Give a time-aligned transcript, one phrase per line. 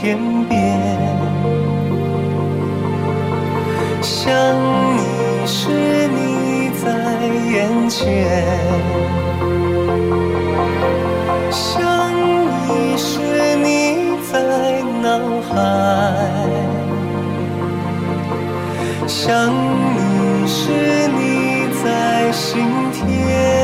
[0.00, 0.16] 天
[0.48, 0.80] 边
[4.00, 4.32] 想
[4.96, 5.68] 你时
[6.08, 6.88] 你在
[7.52, 8.40] 眼前
[11.50, 11.82] 想
[12.66, 13.20] 你时
[13.56, 15.52] 你在脑海
[19.06, 23.60] 想你时你在心田。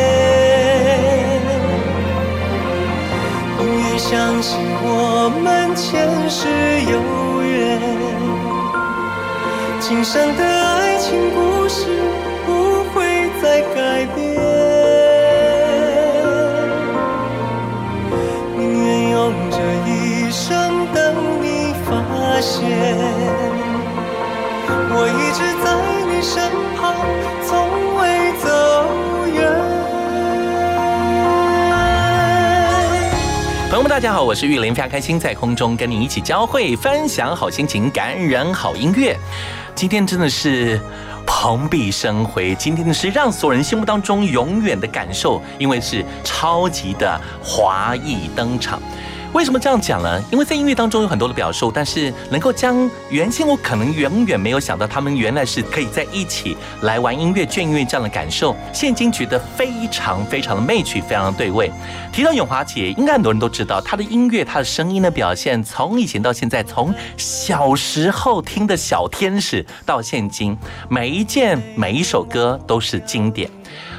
[3.58, 6.46] 永远相信我们前世
[6.88, 7.80] 有缘，
[9.80, 12.15] 今生的爱情故事。
[33.96, 39.16] 大家好，我是玉林，非常开心在空中跟你一起交汇，分享好心情，感染好音乐。
[39.74, 40.78] 今天真的是
[41.26, 48.82] 蓬荜生辉，今天的是让所有人心目当中永远的感受，因为是超级的华裔登场。
[49.32, 50.22] 为什么这样讲呢？
[50.30, 61.70] 因为在音乐当中有很多的表述，但是能够将原先我可能远远没有想到，他们原来是可以在一起来玩音乐、卷音乐这样的感受，现今觉得非常非常的媚曲，非常的对味。
[62.12, 70.56] 提到永华姐，应该很多人都知道她的音乐、她的声音的表现，从以前到现在，从小时候听的小天使到现今，
[70.88, 73.50] 每一件每一首歌都是经典。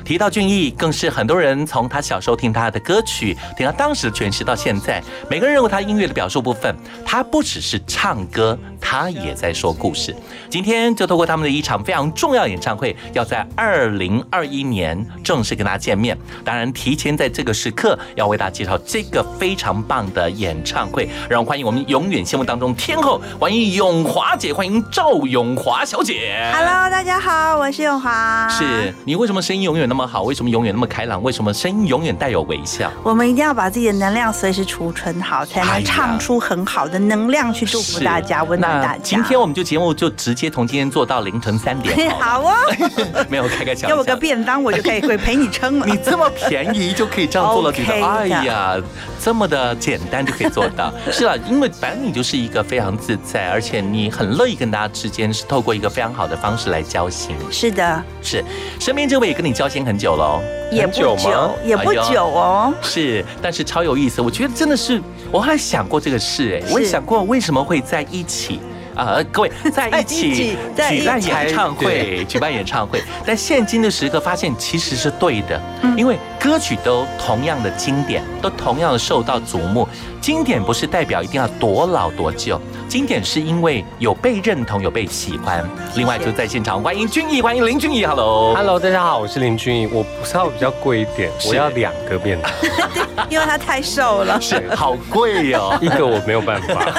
[0.07, 6.73] 提到俊逸，更是很多人从他小时候听他的歌曲，听他当时的诠释到现在，每个人认为他音乐的表述部分，
[7.05, 10.15] 他不只是唱歌，他也在说故事。
[10.49, 16.17] 今天就透过他们的一场非常重要演唱会，要在二零二一年正式跟大家见面。
[16.45, 26.49] 当然，提前在这个时刻要为大家介绍这个非常棒的演唱会，让我们欢迎我们永远心目当中天后，欢迎永华姐，欢迎赵永华小姐。
[26.53, 28.47] Hello，大家好，我是永华。
[28.47, 29.96] 是你为什么声音永远那么？
[29.97, 30.21] 么好？
[30.21, 31.23] 为什么永远那么开朗？
[31.23, 32.91] 为什么声音永远带有微笑？
[33.03, 38.99] 我们一定要把自己的能量随时储存好，才能唱出很好的能量去祝福大家，温暖大家。
[39.01, 42.47] 今天我们就节目就直接从今天做到凌晨三点好了。
[42.47, 44.15] 好哦， 没有开开小给我个。
[44.17, 45.85] 便当，我就可以会陪你撑了。
[45.85, 48.75] 你这么便宜就可以这样做了，觉得 哎呀，
[49.21, 50.91] 这么的简单就可以做到。
[51.11, 57.35] 是啊，因为反正你就是一个非常自在，而且你很乐意跟大家之间是透过一个非常好的方式来交心。
[57.51, 58.43] 是的，是，
[58.79, 60.41] 身边这位也跟你交心很久喽。
[60.69, 61.17] 也不久
[61.63, 62.73] 也不久哦。
[62.81, 64.21] 是，但是超有意思。
[64.21, 65.01] 我觉得真的是，
[65.31, 68.59] 我后来想过这个事，哎，我也想过为什么会在一起。
[68.97, 70.57] 啊、各位 在一起
[70.89, 75.61] 举办演唱会，举办演唱会，但现今的时刻发现其实是对的，
[75.95, 79.87] 因为歌曲都同样的经典，都同样的受到瞩目。
[80.19, 82.59] 经典不是代表一定要多老多旧，
[82.89, 85.63] 经典是因为有被认同，有被喜欢。
[85.95, 88.53] 另外就在现场欢迎俊逸，欢迎林俊逸，Hello。
[88.55, 89.87] Hello，大家好，我是林俊逸。
[89.87, 92.51] 我不是要比较贵一点，我要两个便当，
[93.29, 94.39] 因为他太瘦了。
[94.41, 95.77] 是好贵哦。
[95.81, 96.91] 一个我没有办法。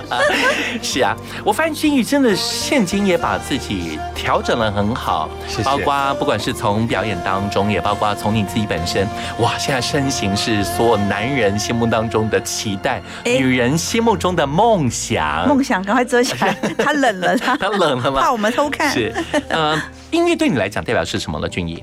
[0.82, 9.06] 是啊，我发现俊逸真的现今也把自己调整的很好，谢谢包括不管是从表演当中，也包括从你自己本身，
[9.40, 13.38] 哇，现在身形是所有男人心目当中的期待，哎。
[13.38, 15.48] 女人心目中的梦想。
[15.48, 18.20] 梦想赶快遮起来， 他冷了，他他冷了吗？
[18.20, 18.90] 怕我们偷看。
[18.90, 19.12] 是，
[19.48, 21.82] 呃，音乐对你来讲代表是什么了，俊逸？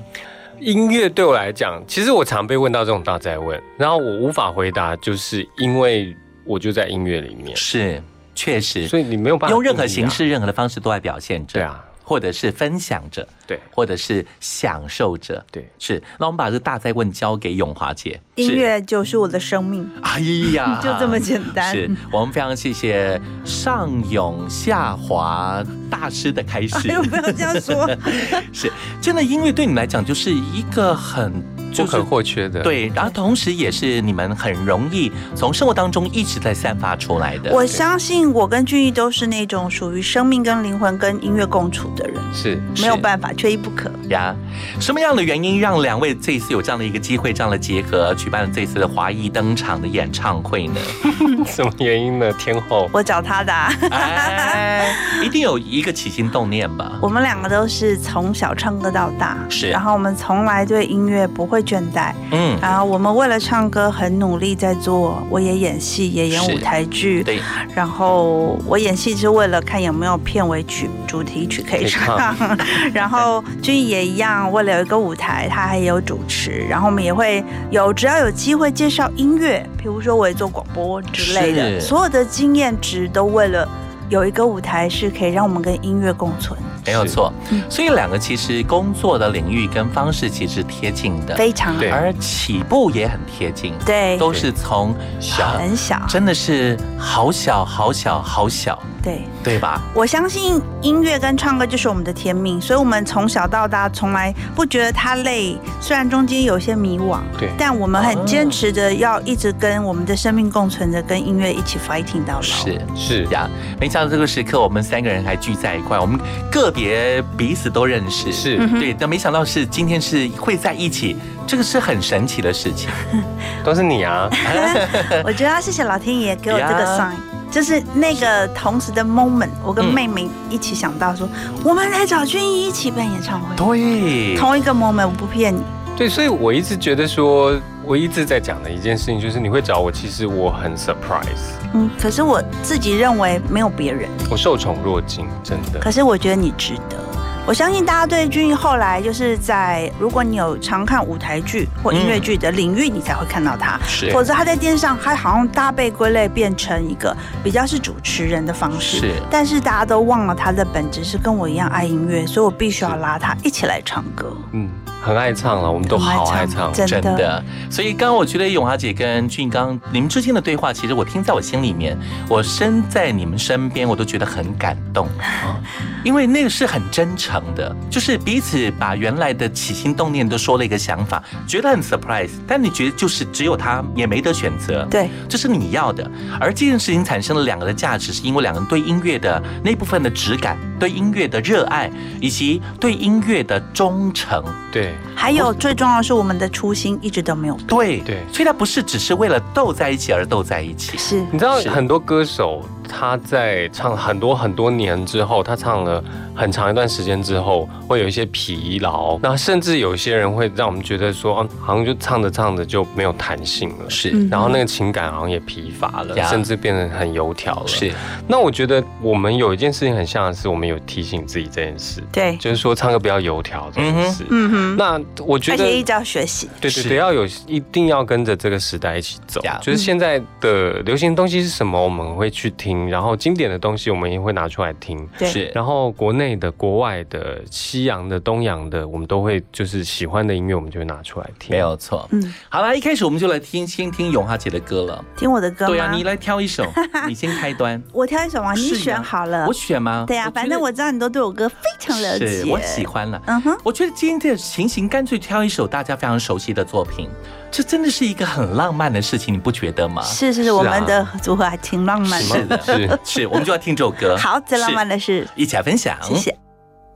[0.60, 6.14] 音乐对我来讲，其实我常被问到这种大灾问，然后我无法回答，就是因为
[6.44, 8.02] 我就在音乐里面，是，
[8.34, 11.54] 确实，所以你没有办法用任何形式、任何的方式都在表现着。
[11.54, 16.02] 对啊，或者是分享者，对或者是享受者，对是。
[16.18, 20.18] 那我们把这个大灾问交给永华姐，音乐就是我的生命，哎
[20.52, 26.94] 呀， 就这么简单是我们非常谢谢上涌下滑大师的开始 哎。
[26.96, 27.88] 呦，不要这样说。
[28.52, 31.32] 是，真的音乐对你来讲就是一个很
[31.72, 37.52] 就是不可或缺的。，对，然后同时也是你们很容易从生活当中一直在散发出来的。
[37.52, 43.90] 我相信我跟俊逸都是那种属于生命跟灵魂跟音乐共处的人，是没有办法，缺一不可。
[44.08, 44.34] 呀，
[44.80, 50.80] 什么样的原因让两位这一次有这样的一个机会、这样的结合，举办了这次的华裔登场的演唱会呢？
[51.46, 52.32] 什么原因呢？
[52.34, 52.88] 天后。
[52.92, 56.98] 我找他的、啊，哎，一定有一个起心动念吧？
[57.02, 59.70] 我们两个都是从小唱歌到大，是。
[59.70, 67.40] 然后我们从来对音乐不会倦怠，嗯，然后我们为了唱歌很努力在做，我也演戏，也演舞台剧，对，
[67.74, 72.34] 然后我演戏是为了看有没有片尾曲、主题曲可以唱，
[72.94, 83.68] 然后君怡也一样，为了有一个舞台，他还有主持，然后我们也会有只要有机会介绍音乐，比如说我也做广播之类的，所有的经验值都为了
[84.08, 87.32] 有一个舞台是可以让我们跟音乐共存，没有错。
[87.50, 87.62] 嗯。
[87.70, 91.80] 所以两个其实工作的领域跟方式其实贴近的，非常好。
[91.80, 91.90] 对。
[91.90, 99.22] 而起步也很贴近，对，都是从小，很小，真的是好小好小好小，对。
[99.42, 99.80] 对吧？
[99.94, 112.42] 我相信音乐跟唱歌就是我们的天命，所以我们从小到大从来不觉得它累，虽然中间有些迷惘，对但我们很坚持的要一直跟我们的生命共存着，跟音乐一起 fighting 到老。
[112.42, 112.80] 是。
[112.94, 113.48] 是呀，
[113.80, 116.20] 没想到这个时刻，我们三个人还聚在一块，我们
[116.50, 121.16] 个别彼此都认识，是对，但没想到是今天是会在一起，
[121.46, 122.90] 这个是很神奇的事情。
[123.64, 124.28] 都是你啊，
[125.24, 127.29] 我觉得要谢谢老天爷给我这个 sign。
[127.50, 131.28] 就是那个同时的 moment，我跟嗯妹妹一起想到说，
[131.64, 133.56] 我们来找俊一一起办演唱会。
[133.56, 135.60] 对，同一个 moment，我不骗你。
[135.96, 144.08] 对，所以我一直觉得说，我一直在讲的一件事情就是你会找我，其实我很 surprise，嗯，可是我自己认为没有别人。
[144.30, 145.80] 我受宠若惊，真的。
[145.80, 146.96] 可是我觉得你值得。
[147.46, 153.76] 我相信大家对君毅后来就是在，如果你有常看舞台剧或音乐剧的领域，你才会看到他。
[153.88, 158.98] 是否则他在电视上，他好像大被归类变成一个比较是主持人的方式。
[158.98, 164.36] 是但是大家都忘了他的本质是跟我一样爱音乐，所以我必须要拉他一起来唱歌。
[164.52, 164.70] 嗯，
[165.00, 166.72] 很爱唱了，我们都好爱唱。
[166.72, 167.00] 真的。
[167.00, 175.58] 真的，所以刚刚我觉得永华姐跟俊刚你们之间的对话，其实我听在我心里面，我身在你们身边，我都觉得很感动啊，
[176.04, 186.08] 因为那个是很真诚的，就是彼此把原来的起心动念都说了一个想法，觉得很 surprise，但你觉得就是只有他也没得选择，对，这是你要的。
[186.38, 191.88] 而这件事情产生了两个的价值，是因为两个人对音乐的那部分的质感、对音乐的热爱，
[192.20, 194.42] 以及对音乐的忠诚。
[194.72, 197.66] 对，还有最重要的是，我们的初心一直都没有变。
[197.66, 200.96] 对对所以它不是只是为了斗在一起而斗在一起。
[200.96, 206.02] 是你知道很多歌手他在唱很多很多年之后，他唱了
[206.34, 209.16] 很长一段时间之后，会有一些疲劳。
[209.22, 217.66] 那甚至有些人会让我们觉得说，啊，好像就唱着唱着就没有弹性了，是然后那个情感好像也疲乏了，呀甚至变得很油条了。
[217.66, 217.92] 是，
[218.26, 224.24] 那我觉得我们有一件事情很像的是，我们有提醒自己这件事，对，就是说唱歌不要油条这件事。
[224.30, 226.48] 嗯哼，那我觉得而且一直要学习。
[226.48, 229.58] 是对对对，要有一定要跟着这个时代一起走呀。
[229.62, 235.08] 就是现在的流行东西是什么，我们会去听；然后经典的东西，我们也会拿出来听。
[235.18, 241.50] 对是，然后国内的、国外的、西洋的、东洋的，我们都会就是喜欢的音乐，我们就会拿出来听。
[241.50, 242.06] 没有错。
[242.12, 245.02] 嗯，好了，一开始我们就来听，先听永华姐的歌了。
[245.16, 245.70] 听我的歌吗？
[245.70, 246.66] 对啊，你来挑一首，
[247.08, 247.82] 你先开端。
[247.92, 248.52] 我挑一首吗？
[248.52, 249.52] 你选好了我。
[249.52, 250.04] 选吗？
[250.06, 252.26] 对啊，反正我知道你都对我歌非常了解。
[252.26, 252.84] 是我喜。
[252.90, 253.22] 欢了。
[253.26, 257.08] 嗯哼，我觉得今天这个情形，干脆挑一首大家非常熟悉的作品，
[257.50, 260.02] 这真的是一个很浪漫的事情，你不觉得吗？
[260.02, 262.56] 是是是，我们的组合还挺浪漫是的。
[262.56, 264.16] 的，是是，我们就要听这首歌。
[264.22, 265.98] 好，最浪漫的，的是，一起来分享。
[266.00, 266.30] 谢谢。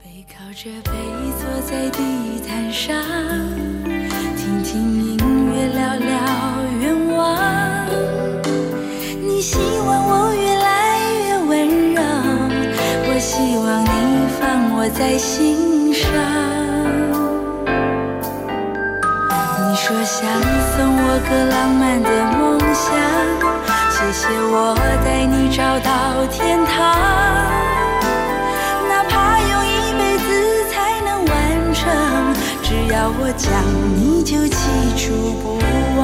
[0.01, 0.91] 背靠着背
[1.37, 2.95] 坐在地毯上，
[4.37, 5.17] 听听音
[5.51, 6.09] 乐，聊聊
[6.79, 7.85] 愿望。
[9.21, 12.01] 你希望我越来越温柔，
[13.09, 13.87] 我希望你
[14.39, 16.54] 放我在心上。
[19.75, 20.23] 你说想
[20.71, 22.95] 送我个浪漫的梦想，
[23.91, 26.95] 谢谢我带你找到天堂。
[28.87, 30.23] 哪怕用一辈子
[30.71, 31.35] 才能完
[31.73, 31.83] 成，
[32.63, 33.51] 只要我讲，
[33.97, 35.11] 你就记住
[35.43, 35.59] 不
[35.99, 36.01] 忘。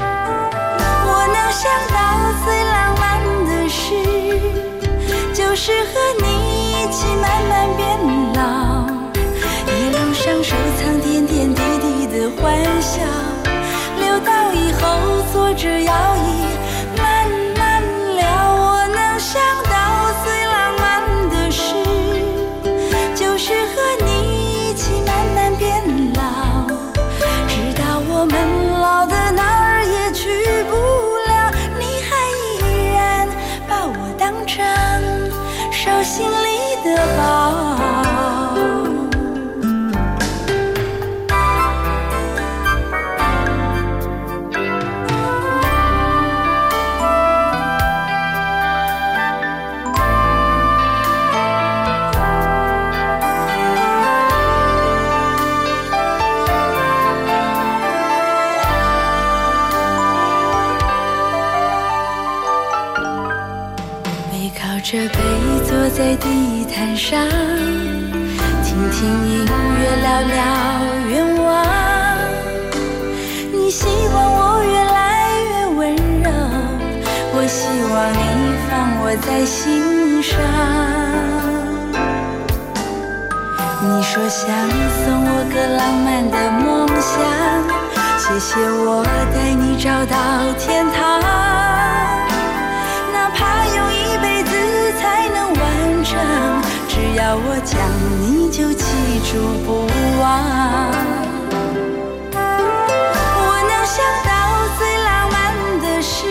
[0.00, 3.04] 我能想到最浪漫
[3.44, 3.92] 的事，
[5.34, 6.24] 就是和你
[6.72, 8.27] 一起慢慢变老，
[88.28, 89.02] 谢谢我
[89.34, 91.18] 带你找到天堂。
[93.10, 94.52] 哪怕用一辈子
[95.00, 96.12] 才能完成，
[96.86, 97.80] 只要我讲，
[98.20, 98.84] 你就记
[99.24, 99.88] 住不
[100.20, 100.28] 忘。
[103.40, 103.96] 我能想
[104.28, 104.30] 到
[104.76, 105.36] 最浪漫
[105.80, 106.28] 的事，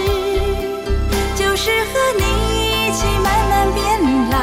[1.36, 2.22] 就是和你
[2.62, 3.82] 一起慢慢变
[4.30, 4.38] 老，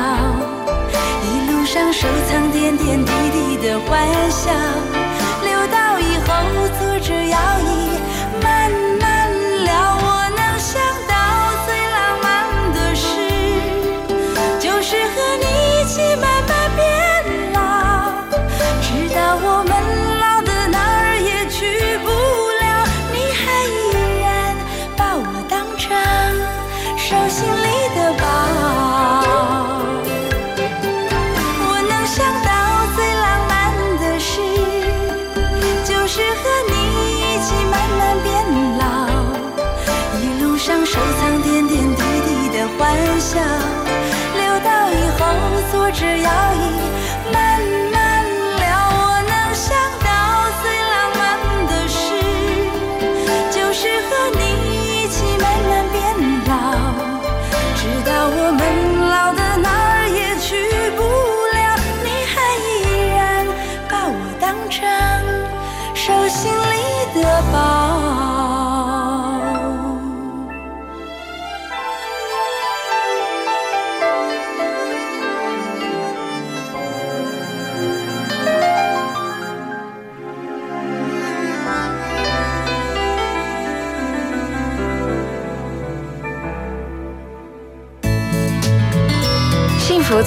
[1.23, 3.93] 一路上收藏点点滴滴的欢
[4.29, 4.51] 笑，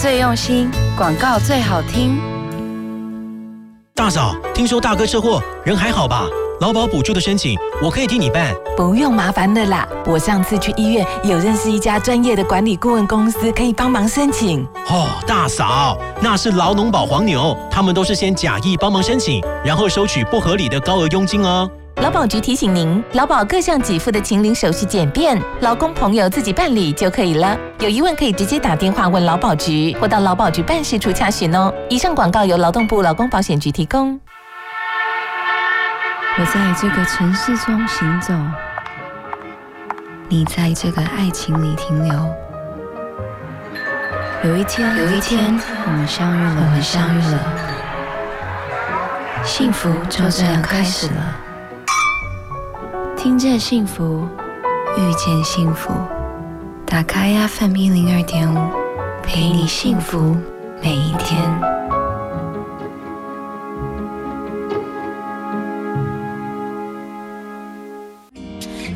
[0.07, 2.17] 最用心，广告最好听。
[3.93, 6.25] 大嫂，听说大哥车祸，人还好吧？
[6.61, 8.55] 劳保补助的申请，我可以替你办。
[8.77, 14.65] 不用麻烦的啦，我上次去医院有认识一家专业的管理顾问公司，可以帮忙申请。
[14.89, 21.69] 哦，大嫂，那是劳农保黄牛，他们都是先假意帮忙申请，然后收取不合理的高额佣金哦。
[22.01, 27.57] 劳保局提醒您，劳保各项给付的请领手续简便，劳工朋友自己办理就可以了。
[27.79, 31.73] 有疑问可以直接打电话问劳保局，或到劳保局办事处查询哦。
[31.89, 34.19] 以上广告由劳动部劳工保险局提供。
[36.39, 38.31] 我在这个城市中行走，
[40.29, 42.13] 你在这个爱情里停留。
[44.43, 47.39] 有一天，有一天，我们相遇了，我们相遇了，
[49.43, 51.46] 幸福就这样开始了。
[53.17, 54.27] 听见幸福，
[54.95, 55.91] 遇见幸福，
[56.85, 58.57] 打开 FM 一零二点五，
[59.23, 60.37] 陪你幸福
[60.83, 61.41] 每一天。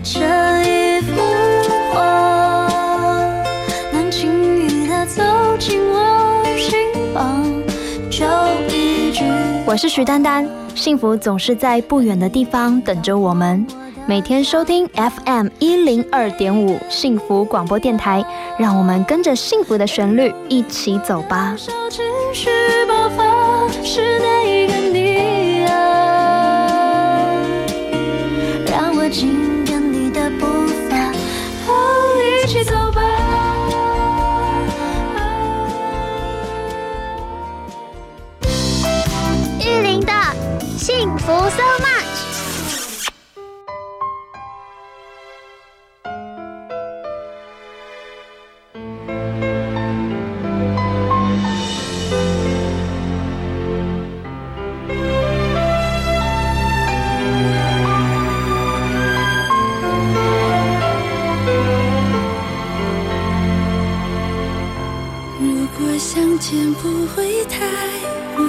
[0.04, 0.20] 这
[0.64, 1.20] 一幅
[1.92, 2.68] 画，
[3.92, 4.32] 能轻
[4.70, 5.24] 易的走
[5.58, 6.78] 进我心
[7.12, 7.44] 房，
[8.12, 8.26] 就
[8.70, 9.24] 一句。
[9.66, 13.66] 我是徐丹丹，幸福总是在不远的地方等着我们。
[14.08, 18.24] 每天收听 FM 一零二点五幸福广播电台，
[18.58, 21.56] 让我们跟着幸福的旋律一起走吧。
[66.52, 67.66] 天不会太
[68.36, 68.44] 晚，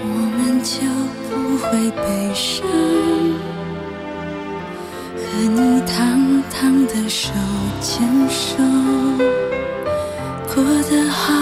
[0.00, 0.04] 我
[0.38, 0.80] 们就
[1.28, 2.66] 不会悲伤。
[5.14, 5.92] 和你堂
[6.50, 7.28] 堂的手
[7.82, 8.56] 牵手，
[10.54, 11.33] 过得好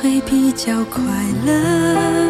[0.00, 1.02] 会比较快
[1.44, 2.27] 乐，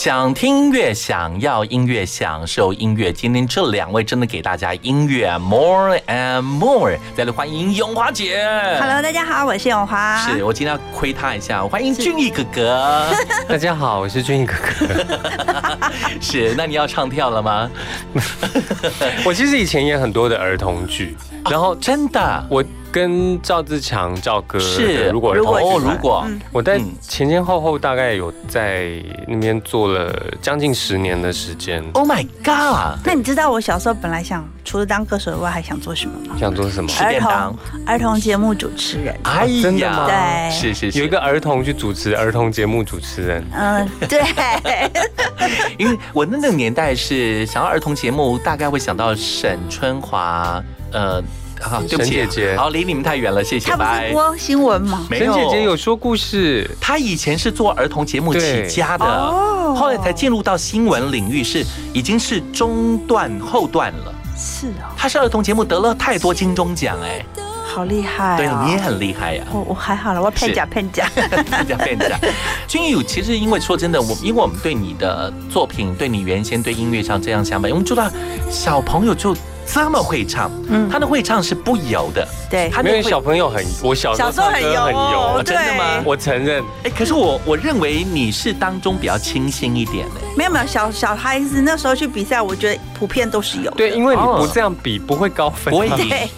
[0.00, 3.12] 想听音乐，想要音乐，享受音乐。
[3.12, 6.96] 今天这两位真的给大家音乐 more and more。
[7.16, 8.46] 再来欢迎永华姐。
[8.78, 10.16] Hello，大家好，我是永华。
[10.18, 13.08] 是我今天要亏他一下，欢迎俊逸哥哥。
[13.48, 15.04] 大家好，我是俊逸哥哥。
[16.22, 17.68] 是，那你要唱跳了吗？
[19.26, 21.16] 我其实以前演很多的儿童剧，
[21.52, 22.46] 然后真的？
[22.50, 26.24] 我跟赵自强赵哥是如果儿如果哦，童剧团如果。
[26.26, 26.40] 嗯。
[26.52, 26.86] 我在嗯。
[27.02, 28.92] 前前后后大概有在
[29.26, 31.84] 那边做了将近十年的时间。
[31.92, 36.36] ，Oh my God，那你知道我小时候本来想除了当歌手以外，还想做什么吗？
[36.40, 36.88] 想做什么？
[36.88, 37.54] 吃便当，
[37.86, 39.14] 儿童节目主持人。
[39.24, 40.50] 哎真的吗对。
[40.50, 44.22] 是是是，有一个儿童去主持儿童节目主持人，嗯，对，
[45.78, 51.22] 因为我那个年代是想要儿童节目，大概会想到沈春华，呃，
[51.60, 54.12] 好，对不起，沈姐姐好，离你们太远了，谢谢，他不是拜。
[54.12, 55.06] 播新闻吗？
[55.10, 64.14] 没沈姐姐有说故事，她以前是做儿童节目起家的，哦后来才进入到新闻领域，是已经是中段后段了。
[64.36, 67.24] 是哦，她是儿童节目得了太多金钟奖，哎，
[67.66, 68.36] 好厉害、哦！
[68.38, 71.10] 对你也很厉害呀、我我还好了，我骗假骗假。
[71.14, 72.18] 这样变讲，
[72.66, 78.10] 君宇，其实因为说真的，我因为我们对你的作品，对你原先对音乐上这样想法，我们知道
[78.50, 79.36] 小朋友就
[79.72, 80.88] 这么会唱，嗯。
[80.90, 86.02] 他的会唱是不油的，对，没有他那会小朋友很，我小时候小时候很油唱歌很哦油，真的吗？
[86.04, 86.64] 我承认。
[86.84, 93.76] 哎，可是我我认为你是当中比较清新一点的，没有没有小小孩子那时候去比赛，我觉得普遍都是有的。
[93.76, 94.38] 对，因为你哦。
[94.40, 96.28] 不这样比不会高分对，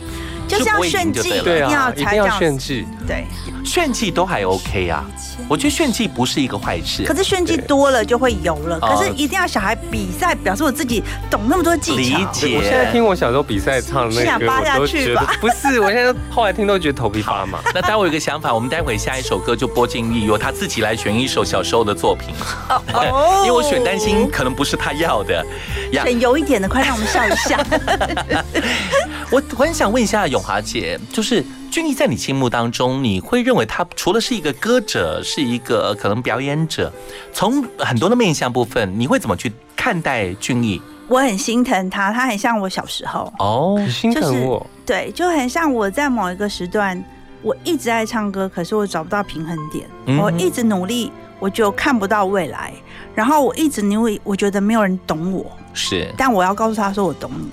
[0.48, 2.86] 就是要炫技，对了一定要啊，一定要炫技。
[3.06, 3.24] 对，
[3.64, 5.04] 炫技都还 OK 啊，
[5.48, 7.14] 我觉得炫技不是一个坏事可。
[7.14, 8.78] 是炫技多了就会油了。
[8.80, 12.18] 哦可是一定要小孩比赛，表示我自己懂那么多技巧。
[12.18, 17.58] 理解我现在听我小时候比赛唱的那个歌，想扒下我都觉得去吧不是，我现在后来听都觉得头皮发麻。
[17.74, 22.34] 那待会有个想法，我们待会下一首歌就播进律由他自己来选一首小时候的作品，
[22.68, 25.44] 哦 因为我选担心可能不是他要的
[25.92, 26.02] 呀。
[26.04, 27.62] 选油一点的，快让我们笑一下。
[29.30, 36.92] 我我很想问一下永华姐，就是俊逸在你心目当中，你会认为他除了是一个歌者，是一个可能表演者，
[37.32, 40.82] 从很多的面向部分，你会怎么去看待俊逸？
[41.06, 47.02] 我很心疼他，他很像我小时候，哦，你心疼我，对，就很像我在某一个时段，
[47.42, 50.18] 我一直爱唱歌，可是我找不到平衡点，嗯。
[50.18, 52.72] 我一直努力，我就看不到未来，
[53.14, 57.48] 然后我一直努力，我觉得没有人懂我，是，但我要告诉他说我懂你。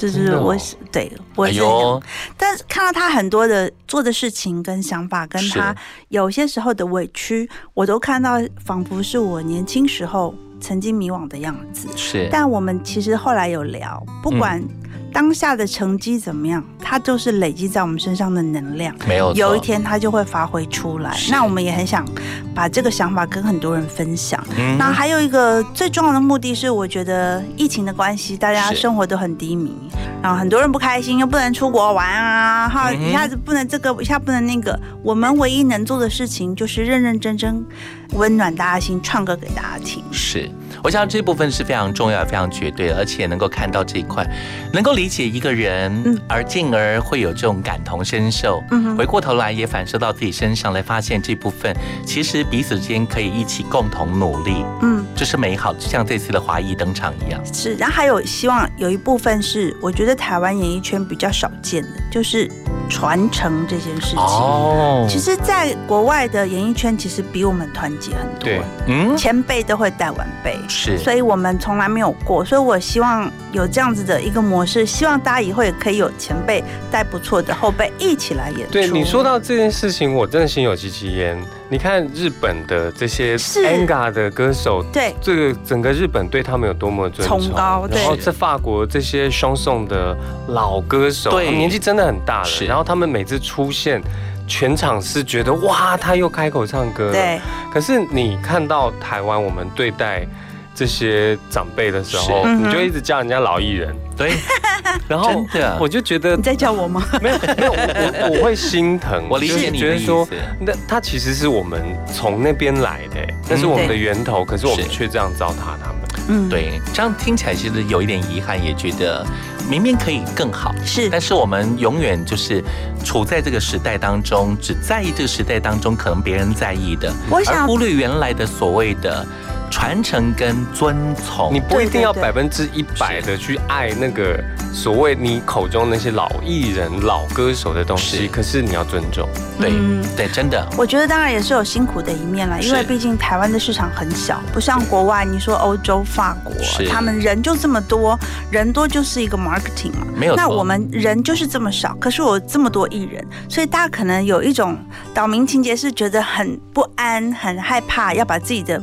[0.00, 2.00] 就是我是、对我是、哎，
[2.38, 5.76] 但是看到他很多的做的事情跟想法，跟他
[6.08, 11.88] 有些时候的委屈，我都看到仿佛是我年轻时候曾经迷惘的样子。
[11.96, 14.68] 是，但我们其实后来有聊，不管嗯
[15.12, 18.94] 当下的成绩怎么样，它就是累积在我们身上的能量。
[19.08, 21.16] 没有有一，天它就会发挥出来。
[21.28, 22.06] 那我们也很想
[22.54, 24.40] 把这个想法跟很多人分享。
[24.56, 29.74] 嗯那还有一个最重要的目的是，我觉得疫情的关系，大家生活都很低迷，
[30.22, 34.78] 然后很多人不开心，又不能出国玩啊，哈，嗯一下子不能这个，一下不能那个。
[35.02, 37.66] 我们唯一能做的事情就是认认真真
[38.12, 40.02] 温暖大家心，唱歌给大家听。
[40.12, 40.50] 是，
[40.82, 44.26] 我想这部分是非常重要、非常绝对，而且能够看到这一块，
[44.72, 48.62] 能够理解一个人，嗯而进而会有这种感同身受。
[48.70, 55.04] 嗯哼回过头来也反射到自己身上来，发现这部分其实彼此之间可以一起共同努力，嗯。
[55.16, 57.38] 这是美好，就像这次的华裔登场一样。
[57.52, 62.50] 是，然后还有希望有一部分是，我觉得台湾演艺圈比较少见的，就是
[62.88, 64.18] 传承这件事情。
[64.18, 70.56] 哦其实，在国外的演艺圈，其实比我们团结很多对，嗯，前辈都会带晚辈。
[70.70, 78.72] 是，所以我们从来没有过，所以我希望有这样子的一个模式，希望大家以后也可以有前辈带不错的后辈一起来演出。
[78.72, 81.36] 对你说到这件事情，我真的心有戚戚焉。
[81.68, 90.16] 你看日本的这些是 Anga 的歌手，对这个整个日本对他们有多么尊崇，崇高对然后在法国这些双宋的
[90.48, 94.00] 老歌手，对年纪真的很大了，然后他们每次出现。
[94.48, 97.12] 全场是觉得哇，他又开口唱歌了。
[97.12, 97.40] 对，
[97.72, 100.26] 可是你看到台湾我们对待
[100.74, 104.32] 这些长辈的时候，嗯你就一直叫人家老艺人，对，
[105.08, 105.44] 然后
[105.78, 107.02] 我就觉得你在叫我吗？
[107.20, 111.82] 没有没有，我我我会心疼， 我理解就是你的意觉得说思，那他其实是我们
[112.14, 116.00] 从那边来的，那是我们的源头，可是我们是却这样糟蹋他们。
[116.28, 119.26] 嗯，，对，这样听起来其实有一点遗憾，也觉得
[119.68, 120.72] 明明可以更好。
[120.84, 121.08] 是。
[121.10, 122.62] 但是我们永远就是
[123.04, 129.26] 处在这个时代当中，只在意这个时代当中可能别人在意的，我想而忽略原来的所谓的
[129.70, 131.54] 传承跟遵从。
[131.54, 139.28] 你不一定要百分之一百的去爱那个所谓你口中那些老艺人、老歌手的东是西，可是你要尊重。
[139.58, 146.52] 对、嗯对，真的我觉得当然也是有辛苦的一面啦，因为毕竟台湾的市场很小，不像国外，你说欧洲、法国，
[146.88, 148.18] 他们人就这么多，
[148.50, 150.06] 人多就是一个 marketing 嘛。
[150.16, 150.34] 没有。
[150.34, 154.78] 那我们人就是这么少，可是我有这么多艺人，所以大家可能有一种
[155.12, 158.82] 岛民情节，是觉得很不安、很害怕，要把自己的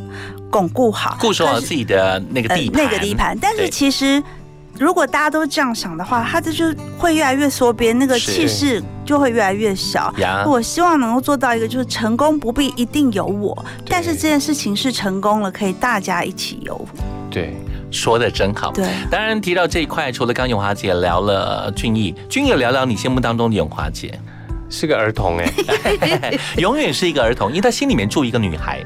[0.50, 3.38] 巩固好，固守好自己的那个地盘、呃、那个地盘。
[3.40, 4.22] 但是其实
[4.78, 6.66] 如果大家都这样想的话，他这就
[6.98, 10.14] 会越来越缩编，那个气势就会越来越小。
[10.18, 16.88] 呀，我希望能够做到一个，就是成功不必一定有我，但是这件事情是成功了，可以大家一起有。
[17.32, 17.56] 对，
[17.92, 18.72] 说的真好。
[18.72, 24.18] 对，当然提到这一块，除了刚永华姐聊了俊逸，俊逸聊聊你心目当中的永华姐，
[24.70, 28.84] 是个儿童哎， 永远是一个儿童，因为他心里面住一个女孩。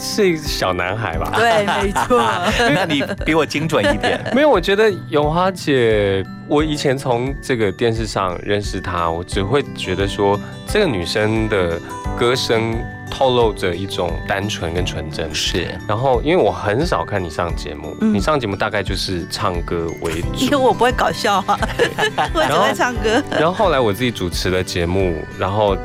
[0.00, 1.32] 是一个小男孩吧？
[1.34, 2.22] 对，没错。
[2.72, 4.22] 那你比我精准一点。
[4.32, 11.80] 没有，我觉得永华姐，我以前从这个电视上认识她，我只会觉得说，这个女生的
[12.18, 12.74] 歌声
[13.10, 15.32] 透露着一种单纯跟纯真。
[15.34, 20.56] 是，然后，因为我很少看你上节目，嗯你上节目大概就是唱歌为主 因为。
[20.56, 21.58] 我不会搞笑啊，
[22.34, 23.22] 我只会唱歌。
[23.30, 25.76] 然后后来我自己主持了节目，然后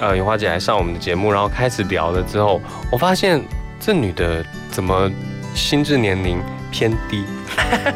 [0.00, 3.40] 呃，永花姐来上我们的节目，然后开始聊了之后，我发现
[3.78, 5.10] 这女的怎么
[5.54, 7.24] 心智年龄偏低？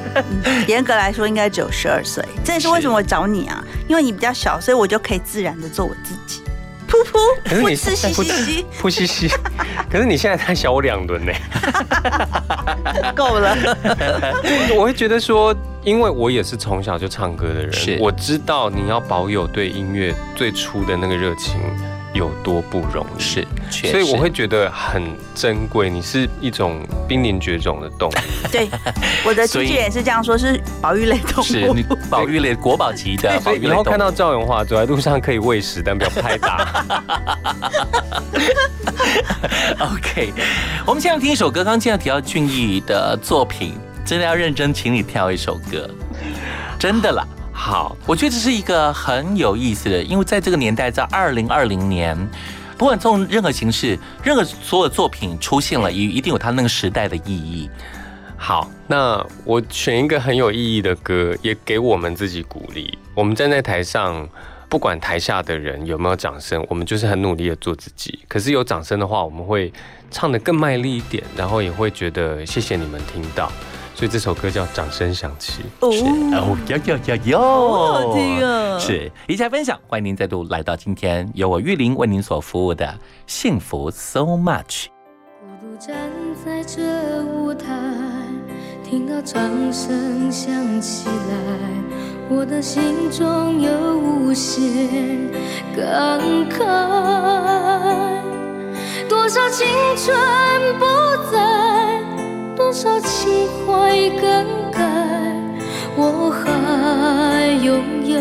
[0.68, 2.22] 严格来说，应该只有十二岁。
[2.44, 6.42] 这也是为什么我找你啊，因为你比较小，所以我就可以自然的做我自己。
[7.04, 9.28] 噗噗，可是你噗嗤嘻嘻嘻， 呼吸吸，
[9.90, 11.32] 可是你现在才小我两轮呢。
[13.14, 13.56] 够了。
[14.76, 21.54] 我会觉得说，因为我也是从小就唱歌的人，我知道你要保有对音乐最初的那个热情
[22.16, 23.20] 有多不容易。
[23.20, 25.02] 是，所以我会觉得很
[25.34, 28.14] 珍贵，你是一种濒临绝种的动物。
[28.50, 28.68] 对，
[29.24, 31.84] 我的经纪人也是这样说，是保育类动物 是你。
[32.10, 33.84] 保育类国宝级的 保所以以后。
[33.84, 36.84] 看到赵永华走在路上可以喂食，但不要拍打。
[39.78, 40.32] OK，
[40.84, 41.62] 我们现在听一首歌。
[41.62, 43.74] 刚刚提到俊逸的作品，
[44.04, 45.88] 真的要认真请你跳一首歌，
[46.78, 47.26] 真的啦。
[47.58, 52.16] 好，我觉得这是一个很有意思的，因为在这个年代，在二零二零年，
[52.76, 57.68] 不管从任何形式、任何所有作品出现了，一一定有它那个时代的意义。
[58.36, 62.96] 好，那我选一个很有意义的歌，也给我们自己鼓励。
[63.14, 64.28] 我们站在台上，
[64.68, 68.20] 不管台下的人有没有掌声，我们就是很努力的做自己。
[68.28, 69.72] 可是有掌声的话，我们会
[70.10, 73.50] 唱得更卖力一点，然后也会觉得谢谢你们听到。
[73.96, 75.62] 所以这首歌叫《掌声响起》。
[75.90, 76.04] 是
[76.36, 82.94] 哦，有有有有，好听啊是一起来分享，欢迎您再度来到今天由我玉林为您所服务的
[83.26, 84.88] 幸福 so much。
[85.40, 85.96] 孤独站
[86.44, 87.66] 在这舞台，
[88.84, 91.14] 听到掌声响起来，
[92.28, 94.60] 我的心中有无限
[95.74, 96.58] 感慨。
[99.08, 100.14] 多少青春
[100.78, 100.84] 不
[101.32, 101.55] 在，
[102.76, 104.78] 少情怀更改，
[105.96, 108.20] 我还拥有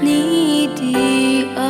[0.00, 1.60] 你的爱。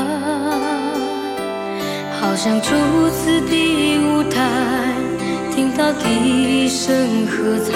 [2.20, 2.74] 好像初
[3.08, 4.92] 次的舞台，
[5.54, 7.72] 听到笛声喝彩，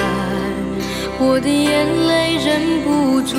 [1.18, 3.38] 我的眼泪忍不住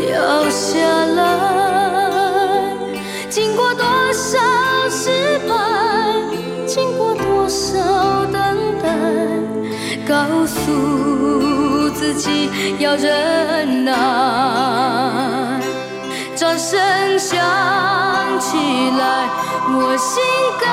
[0.00, 2.72] 掉下来。
[3.28, 3.84] 经过多
[12.86, 13.92] 要忍耐。
[16.36, 17.36] 掌声响
[18.38, 18.56] 起
[18.96, 19.26] 来，
[19.74, 20.22] 我心
[20.60, 20.68] 更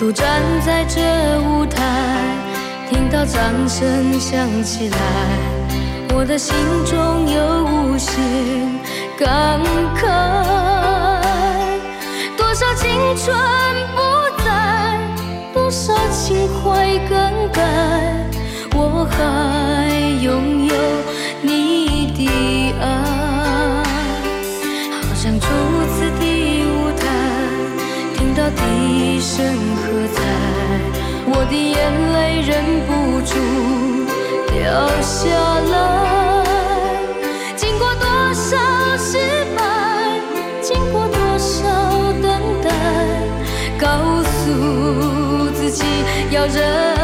[0.00, 0.98] 独站在这
[1.42, 1.78] 舞台，
[2.88, 4.96] 听到掌声响起来，
[6.14, 8.18] 我的心中有无限
[9.18, 9.60] 感
[9.94, 10.00] 慨。
[12.34, 13.36] 多少青春
[13.94, 14.00] 不
[14.42, 14.98] 在，
[15.52, 17.60] 多少情怀更改，
[18.72, 19.90] 我还
[20.22, 20.74] 拥有
[21.42, 22.82] 你的爱。
[25.02, 25.46] 好像初
[25.92, 26.24] 次的
[26.64, 27.04] 舞台，
[28.16, 29.44] 听到笛声，
[31.50, 33.34] 的眼泪忍不住
[34.52, 35.28] 掉下
[35.72, 36.44] 来。
[37.56, 38.56] 经过多少
[38.96, 39.18] 失
[39.56, 39.58] 败，
[40.62, 41.58] 经过多少
[42.22, 42.30] 等
[42.62, 42.70] 待，
[43.78, 43.88] 告
[44.22, 45.84] 诉自己
[46.30, 46.99] 要忍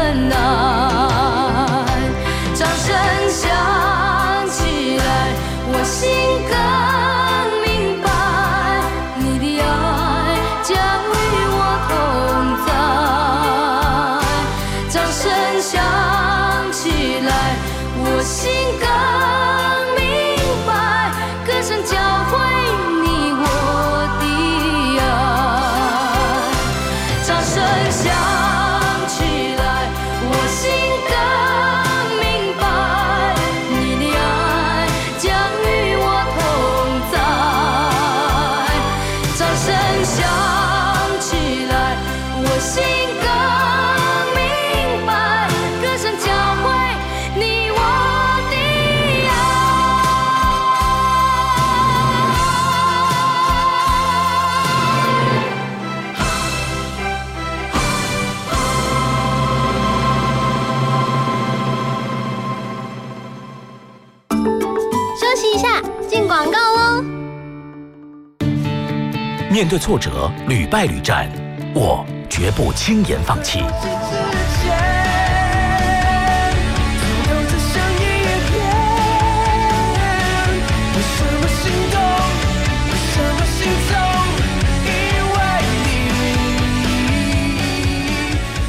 [69.57, 71.27] 面对挫折，屡败屡战，
[71.73, 73.63] 我绝不轻言放弃。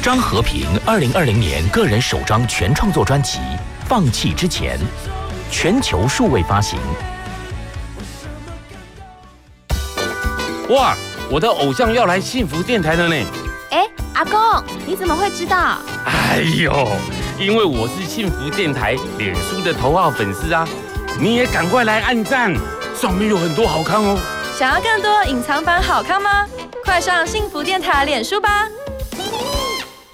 [0.01, 3.37] 张和平二零二零年个人首张全创作专辑
[3.85, 4.75] 《放弃之前》，
[5.51, 6.79] 全球数位发行。
[10.69, 10.95] 哇，
[11.31, 13.15] 我的偶像要来幸福电台了呢！
[13.71, 14.39] 哎，阿公，
[14.85, 15.79] 你怎么会知道？
[16.05, 16.87] 哎呦，
[17.39, 20.67] 因为我是幸福电台脸书的头号粉丝啊！
[21.19, 22.53] 你也赶快来按赞，
[22.95, 24.19] 上面有很多好看哦。
[24.55, 26.45] 想要更多隐藏版好看吗？
[26.85, 28.67] 快上幸福电台脸书吧！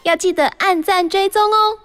[0.04, 1.85] 要记得按赞追踪哦。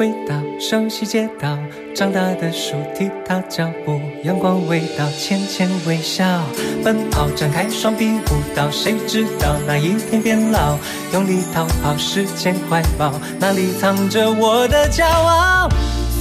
[0.00, 1.58] 回到熟悉街道，
[1.94, 6.40] 长大的树踢踏脚步，阳光味道，浅浅微笑，
[6.82, 10.78] 奔跑展开双臂舞蹈，谁知道那一天变老，
[11.12, 15.68] 用力逃跑，时间怀抱，哪里藏着我的骄傲？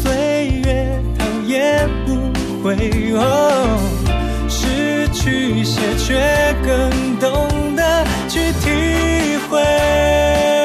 [0.04, 2.18] 岁月它也不
[2.62, 2.76] 会
[3.14, 3.80] 哦，
[4.50, 10.59] 失去些却更懂得去体会。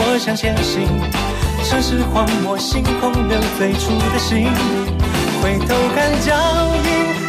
[0.00, 0.86] 我想前行。
[1.64, 4.46] 城市荒漠，星空留最初的心。
[5.42, 6.32] 回头看脚
[6.86, 6.88] 印，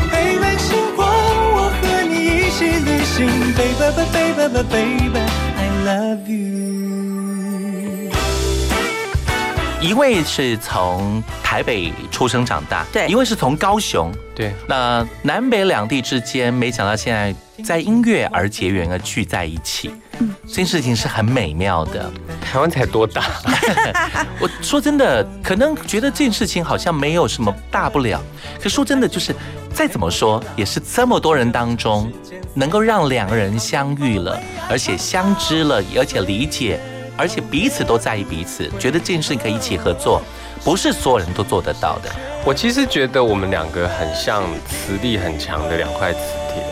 [0.09, 3.27] 陪伴星光，我和你一起旅行。
[3.55, 5.19] Baby, baby, baby, baby,
[5.57, 6.78] I love you。
[9.81, 14.53] 一位是从台北出生长大，对，一位是从高雄，对。
[14.67, 22.11] 那南北两地之间，没想到现在在音乐而结缘而聚在一起，嗯，这件事情是很美妙的。
[22.41, 23.23] 台湾才多大？
[24.41, 28.21] 我说真的，可能觉得这件事情好像没有什么大不了，
[28.61, 29.33] 可说真的，就是
[29.73, 32.11] 再怎么说，也是这么多人当中，
[32.53, 34.37] 能够让两个人相遇了，
[34.69, 36.81] 而且相知了，而且理解，
[37.19, 40.21] 而且彼此都在意彼此，觉得这件事可以一起合作，
[40.63, 42.09] 不是所有人都做得到的。
[42.45, 46.19] 我其实觉得我们两个很像磁力很强的两块磁
[46.53, 46.63] 铁，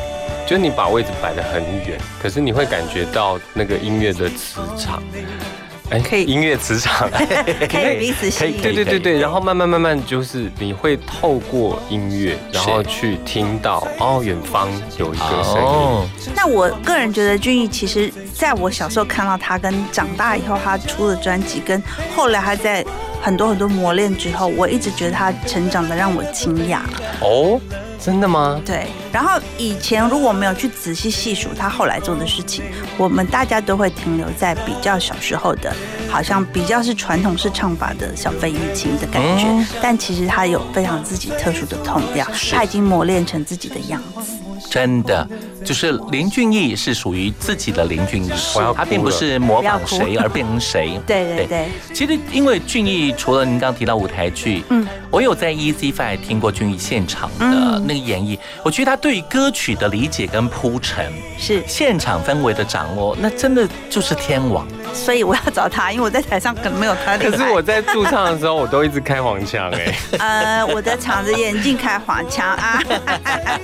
[0.47, 5.03] 就你把位置摆得很远，可是你会感觉到那个音乐的磁场。
[5.89, 7.09] 哎，可以音乐磁场，
[7.69, 8.61] 可以彼此吸引。
[8.61, 16.33] 对对对对，然后慢慢慢慢就是你会透过音乐，然后去听到哦，远方有一个声音。
[16.35, 21.81] 那我个人觉得俊逸，其实在我小时候看到他，跟长大以后他出的专辑，跟
[22.15, 22.85] 后来他在
[23.21, 26.79] 很多很多磨练之后，我一直觉得他成长的让我惊讶。
[27.21, 27.61] 哦。
[27.99, 28.61] 真的吗？
[28.65, 28.87] 对。
[29.11, 32.63] 然后以前如果没有去仔细细数他后来做的事情，
[32.97, 35.73] 我们大家都会停留在比较小时候的，
[36.09, 39.65] 好像比较是传统式唱法的小飞玉清的感觉。
[39.81, 44.33] 但其实他有非常自己特殊的痛调，他已经磨练成自己的样子。
[44.69, 45.27] 真的，
[45.63, 48.29] 就是林俊逸是属于自己的林俊逸，
[48.75, 50.99] 他并不是模仿谁而变成谁。
[51.07, 51.67] 对对对。
[51.93, 64.67] 其实因为俊逸，除了您刚提到舞台剧，嗯，我有在 Easy Five 听过俊逸现场的那个演绎，我觉得他对于歌曲的理解跟铺陈，是现场氛围的掌握，那真的就是天王。
[64.97, 69.95] 所以我要找他，因为我在台上可能没有他可是我在驻唱的时候，我都一直开黄腔哎。
[70.19, 72.81] 呃，我的场子眼镜开黄腔啊。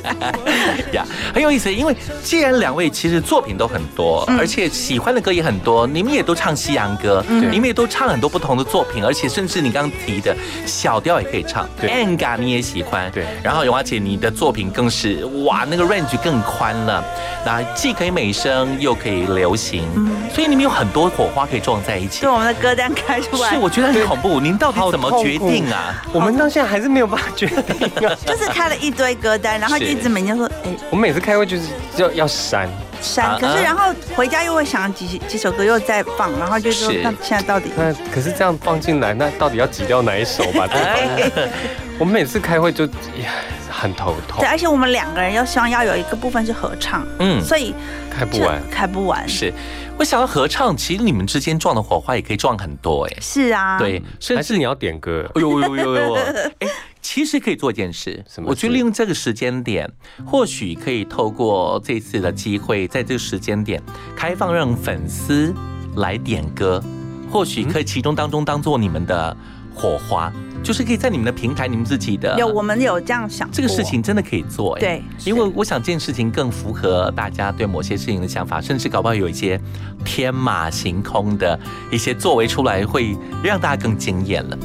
[0.93, 13.25] 呀，很有意思，因为既然两位其实作品都很多，而且喜欢的歌也很多，你们也都唱西洋歌，你们也都唱很多不同的作品，而且甚至你刚刚提的小调也可以唱，Anga 你也喜欢，对。
[13.41, 17.03] 然后永华姐你的作品更是哇，那个 range 更宽了，
[17.45, 19.84] 那既可以美声又可以流行，
[20.34, 21.03] 所以你们有很多。
[21.24, 24.39] 火花可以撞在一起，对我们的歌单开出来，是我觉得很恐怖。
[24.41, 26.03] 您到底怎么决定啊？
[26.11, 27.89] 我们到现在还是没有办法决定，
[28.26, 31.63] 就是开了一堆歌单，然后一直每天说，哎，我每次开会就是
[31.97, 32.67] 要要删。
[33.01, 37.69] 删，可是然后回家又会想几几首歌又再放，然后就说那现在到底？
[37.76, 40.67] 那可是这样放进来，那到底要挤掉哪一首吧？
[41.99, 42.88] 我们每次开会就
[43.69, 47.76] 很头痛，对，而且我们两个人又希望要有一个部分是合唱，嗯，所以
[48.09, 49.28] 开不完，开不完。
[49.28, 49.53] 是。
[49.97, 53.17] 我想要合唱，其实你们之间撞的火花也可以撞很多哎。
[53.21, 55.29] 是啊，对，甚至你要点歌。
[55.35, 56.13] 哎呦呦呦呦！
[56.59, 56.67] 哎，
[57.01, 59.89] 其实可以做一件 事，我觉得利用这个时间点，
[60.25, 63.81] 或许可以透过这次的机会，在这个时间点
[64.15, 65.53] 开放让粉丝
[65.95, 66.83] 来点歌，
[67.31, 69.37] 或许可以其中当中当做你们的
[69.74, 70.32] 火花。
[70.63, 79.59] 就是可以在你们的平台，你们自己的有，我们有这样想，这个事情真的可以做，对，因为我想这件事情更符合大家对某些事情的想法，甚至搞不好有一些
[80.05, 81.59] 天马行空的
[81.91, 83.13] 一些作为出来，会
[83.43, 84.57] 让大家更惊艳了，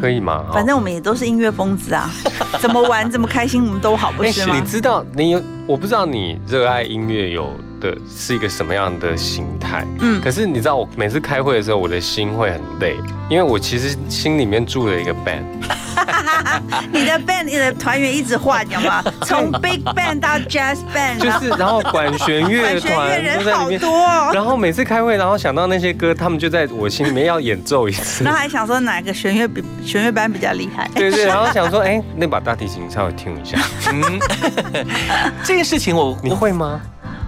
[0.00, 0.46] 可以吗？
[0.52, 2.10] 反正我们也都是音乐疯子啊，
[2.60, 4.58] 怎么玩怎么开心，我们都好，不 是吗？
[4.58, 7.52] 你知道，你有，我不知道你热爱音乐有。
[7.90, 9.86] 的是一个什么样的心态？
[10.00, 12.96] 嗯，可是你知道，我每次开会的时候，我的心会很累，
[13.28, 15.44] 因为我其实心里面住了一个 band。
[16.92, 19.02] 你的 band，你的团员一直换，有吗？
[19.22, 23.80] 从 big band 到 jazz band，就是，然后管弦乐团都在里面。
[23.80, 24.06] 多。
[24.32, 28.22] 然后每次开会，然后想到那些歌，他们就在我心里面要演奏一次。
[28.24, 30.88] 那还想说哪个弦乐比弦乐班比较厉害？
[30.94, 31.24] 对对。
[31.24, 33.58] 然后想说，哎，那把大提琴稍微听一下。
[33.92, 34.18] 嗯，
[35.42, 36.80] 这件事情我你会吗？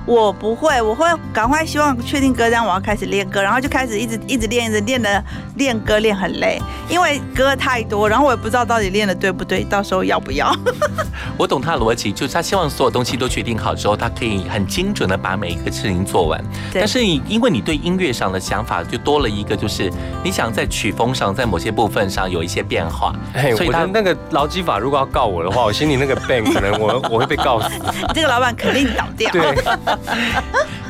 [0.08, 5.22] 我不会，我会赶快希望确定歌单，我要开始练歌，然后就开始一直一直练，一直练的
[5.56, 10.50] 练歌练很累，因为歌太多，然后我也不知道到底练的对不对，到时候要不要。
[11.36, 16.42] 我懂他的逻辑，就是他希望所有东西都决定好之后，他可以很精准的把每一个事情做完。
[16.72, 19.92] 但是你因为你对音乐上的想法就多了一个，就是
[20.24, 23.12] 你想在曲风上，在某些部分上有一些变化。
[23.54, 27.68] 所以他那个劳基法如果要告我的话，我心里那个 band 可能我 我会被告死。
[27.78, 29.30] 你 这个老板肯定倒掉。
[29.30, 29.97] 对。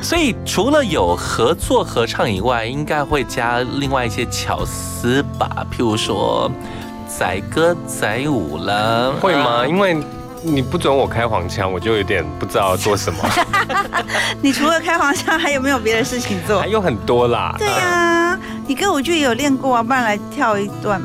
[0.01, 5.49] 所以除了有合作合唱以外，应该会加另外一些巧思吧？
[5.71, 6.49] 譬如说
[7.07, 9.67] 载歌载舞了，会吗？
[9.67, 9.97] 因为
[10.41, 13.19] 你不准我开黄腔，我就有点不知道做什么。
[14.41, 16.61] 你除了开黄腔，还有没有别的事情做？
[16.61, 17.53] 还有很多啦。
[17.57, 21.01] 对呀，你歌舞剧有练过啊，不然来跳一段。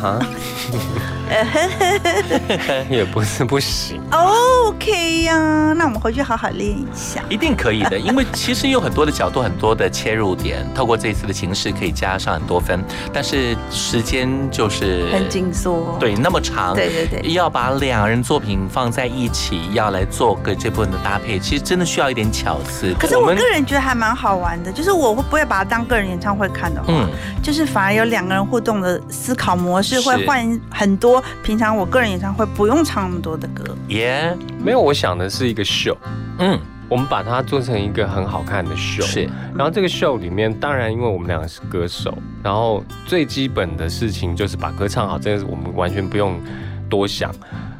[0.00, 0.18] 哈。
[2.90, 7.22] 也不是不行哦，OK 呀、那我们回去好好练一下。
[7.28, 15.96] 一定可以的，因为其实有很多的角度，很多的切入点，透过这次的形式可以加上很多分，但是时间就是很紧缩。
[15.98, 22.94] 对，那么长，对对对要把两人作品放在一起，要来做个这部分的搭配，其实真的需要一点巧思。
[22.98, 27.10] 可是我个人觉得还蛮好玩的，就是我会不会把它当个人演唱会看的话，嗯
[27.42, 33.64] 就是反而有两个人互动的思考模式，会换很多平常我个人演唱会不用唱那么多的歌。
[33.88, 35.96] 耶，没有，我想的是一个秀。
[36.38, 36.58] 嗯，
[36.88, 39.02] 我们把它做成一个很好看的秀。
[39.02, 46.40] 是，然后这个秀里面，当然因为我们两个是歌手，然后最基本的事情就是把歌唱好，这个我们完全不用
[46.88, 47.30] 多想。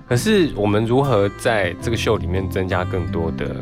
[0.09, 3.57] 可是我们如何在这个秀里面增加更多的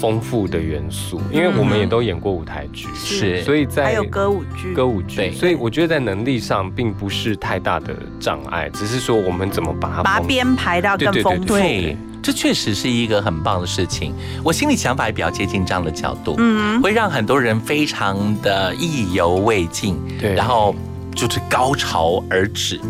[0.00, 1.20] 丰富的元素？
[1.30, 3.42] 因为我们也都演过舞台剧，是。
[3.42, 5.30] 所以在还有歌舞剧，歌舞剧，对。
[5.30, 11.44] 所以我觉得在能力上并不是太大的障碍，只是说我们怎么把它把它编排到更丰富。
[11.44, 14.12] 对，这确实是一个很棒的事情。
[14.42, 16.82] 我心里想法也比较接近这样的角度，嗯。
[16.82, 20.34] 会让很多人非常的意犹未尽，对。
[20.34, 20.74] 然后
[21.14, 22.80] 就是高潮而止，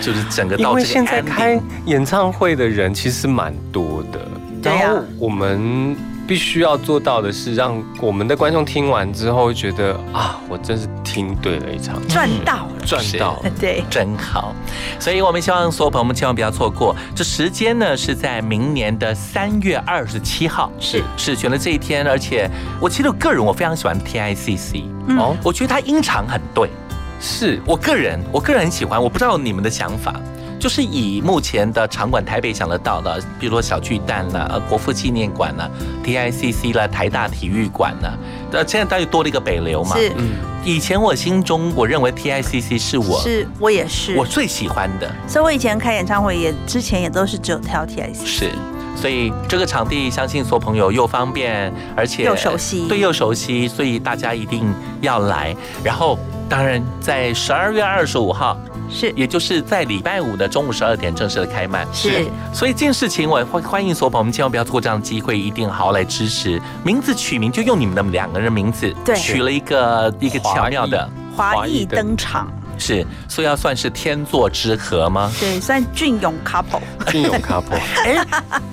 [0.00, 4.20] 就是整个因为到这个现在开演唱会的人其实蛮多的，
[4.62, 13.50] 然后我们必须要做到的是，让我们的观众听完之后觉得啊，我真是听对了一场，赚到了，赚到了。
[13.58, 14.54] 对，真好，
[15.00, 16.94] 所以我们希望所有朋友们千万不要错过。
[17.16, 21.02] 这时间呢是在明年的三月二十七号，是。
[21.16, 22.48] 是选了这一天，而且
[22.80, 25.18] 我其实我个人我非常喜欢 TICC，嗯。
[25.18, 26.70] 哦，我觉得他音场很对，
[27.20, 30.14] 是我个人我个人很喜欢，我不知道你们的想法。
[30.58, 35.66] 就是以目前的场馆，台北想得到的，比如说小巨蛋啦、呃国父纪念馆啦、
[36.04, 38.12] TICC 啦、台大体育馆啦，
[38.52, 39.96] 呃，现在大概多了一个北流嘛。
[39.96, 48.50] 是嗯，以前我心中我认为 TICC 是我是我也是我，最喜欢的，所以我以前开演唱会也之前也都是只有跳 TIC，是，
[48.94, 55.56] 所以这个场地相信所有朋友又方便，而且又熟悉对，又熟悉，所以大家一定要来。
[55.82, 56.18] 然后，
[56.50, 58.54] 当然在十二月二十五号。
[58.92, 61.86] 是，也就是在礼拜五的中午十二点正式的开卖。
[61.92, 66.60] 是，所以这件事情我欢欢迎所有朋友们千万不要错过这样的机会，一定好好来支持。
[66.82, 69.14] 名字取名就用你们的两个人名字，对。
[69.14, 75.30] 取了一个一个巧妙的华裔登场，是，所以要算是天作之合吗？
[75.38, 78.26] 对，算俊勇 couple，俊勇 couple， 哎，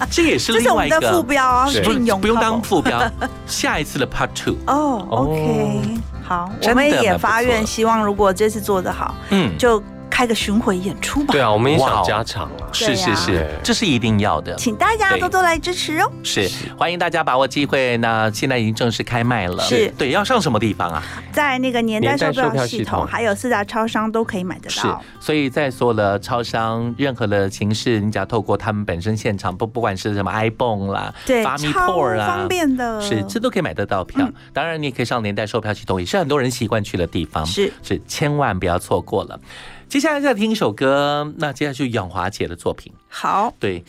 [0.10, 3.00] 这也是另外一个的副标啊，是俊勇不用当副标，
[3.46, 4.56] 下一次的 Part Two。
[4.66, 9.82] 哦，OK，好，我们也发愿，希望如果这次做得好，嗯，就
[10.18, 11.32] 开个巡回演出吧。
[11.32, 12.74] 对啊，我们也想加场啊。
[12.74, 14.56] 是是是，这是一定要的。
[14.56, 16.12] 请大家多多来支持哦。
[16.24, 17.96] 是，欢迎大家把握机会。
[17.98, 21.04] 那现在已经正式开卖了，是对，要上什么地方啊？
[21.32, 34.28] 在那个年代售票系统统，还有四大超商都可以买得到是到。，所以在所有的超商，任何的形式，你只要透过他们本身现场，不不管是什么 iPhone 啦、对 i 超 Port 啊，方便的是这都可以买得到票。
[34.52, 37.46] 当然，你也可以上年代售票系统，也是很多人习惯去的地方。
[37.46, 39.40] 是是，千万不要错过了。
[39.90, 42.92] 接下来再听一首歌，那接下来就是杨华姐的作品。
[43.08, 43.84] 好，对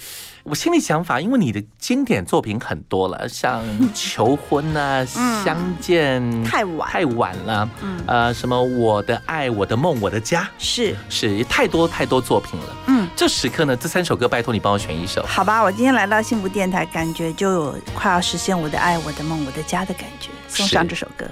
[0.44, 12.76] 我心里想法，因为你的经典作品很多了，像 求婚啊、嗯相见太晚太晚了，嗯呃，什么我的爱、我的梦、我的家，是是太多太多作品了。
[12.86, 15.24] 嗯，这时刻呢，这三首歌拜托你帮我选一首。
[15.26, 20.30] 好吧，我今天来到幸福电台，感觉就有快要实现我的爱、我的梦、我的家的感觉。
[20.48, 21.26] 送上这首歌。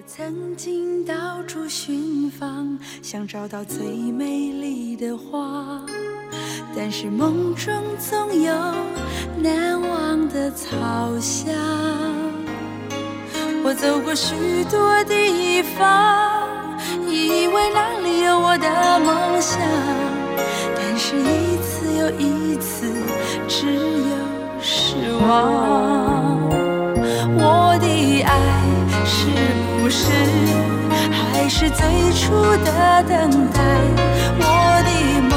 [0.00, 5.78] 我曾经到处寻访，想找到最美丽的花，
[6.74, 8.50] 但是梦中总有
[9.36, 10.66] 难忘的草
[11.20, 11.52] 香。
[13.62, 19.60] 我走过许多地方，以为那里有我的梦想，
[20.76, 22.90] 但是一次又一次，
[23.46, 24.16] 只有
[24.62, 26.48] 失望。
[27.42, 28.32] 我的爱
[29.04, 29.28] 是
[29.80, 30.04] 不是
[31.10, 33.60] 还是最初的等待？
[34.38, 34.44] 我
[34.84, 34.90] 的
[35.22, 35.32] 梦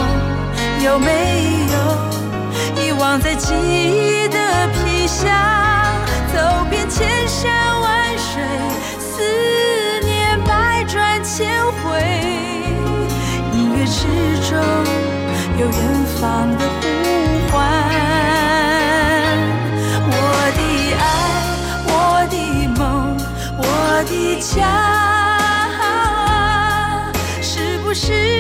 [0.84, 1.08] 有没
[1.72, 1.76] 有
[2.84, 5.32] 遗忘在记忆的皮箱？
[6.34, 8.44] 走遍千山万水，
[9.00, 9.24] 思
[10.04, 11.48] 念百转千
[11.82, 12.02] 回，
[13.54, 14.02] 音乐之
[14.50, 14.60] 中
[15.58, 17.03] 有远方的呼
[24.06, 25.39] 的家，
[27.41, 28.33] 是不是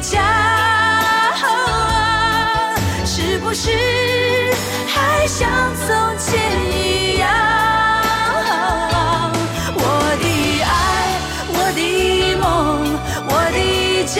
[0.00, 0.18] 家，
[3.04, 3.70] 是不是
[4.86, 5.48] 还像
[5.86, 6.40] 从前
[6.72, 7.28] 一样？
[9.74, 9.80] 我
[10.20, 10.24] 的
[10.64, 10.72] 爱，
[11.52, 11.80] 我的
[12.36, 12.42] 梦，
[13.28, 14.18] 我的家，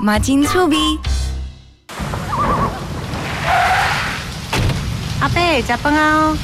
[0.00, 0.76] 马金醋逼。
[5.20, 6.36] 阿伯，食饭啊！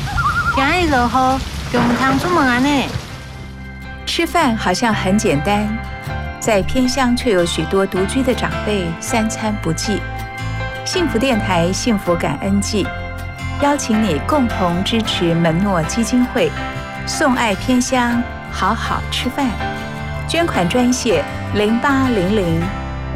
[0.54, 1.40] 今日落雨，
[1.72, 2.68] 就唔通出门啊呢。
[4.06, 5.68] 吃饭好像很简单，
[6.40, 10.00] 在偏乡却有许多独居的长辈三餐不继。
[10.84, 12.86] 幸福电台幸福感恩季，
[13.60, 16.50] 邀请你共同支持门诺基金会，
[17.06, 18.20] 送爱偏乡，
[18.50, 19.46] 好好吃饭。
[20.26, 21.24] 捐款专线
[21.54, 22.60] 零八零零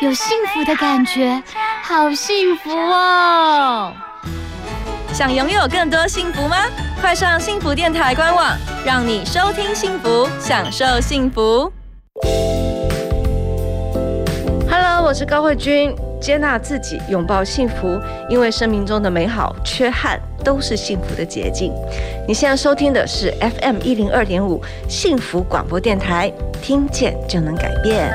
[0.00, 1.42] 有幸福的感觉，
[1.82, 3.92] 好幸福哦！
[5.12, 6.56] 想拥有更多幸福吗？
[7.00, 11.72] 快上幸福电台官网，让你收听幸福，享受幸福。
[14.70, 21.72] Hello，我是高慧君，接纳自己，拥抱幸福，因为生命中的美好、缺憾都是幸福的捷径。
[22.28, 26.32] 你现在收听的是 FM 一零二点五幸福广播电台，
[26.62, 28.08] 听见就能改变。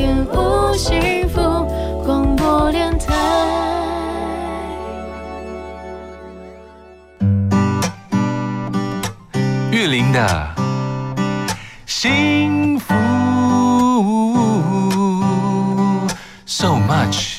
[0.00, 1.40] FM 一零二点五幸福
[2.04, 3.14] 广播电台。
[9.70, 10.54] 玉林的
[11.86, 12.94] 幸福
[16.46, 17.29] ，so much。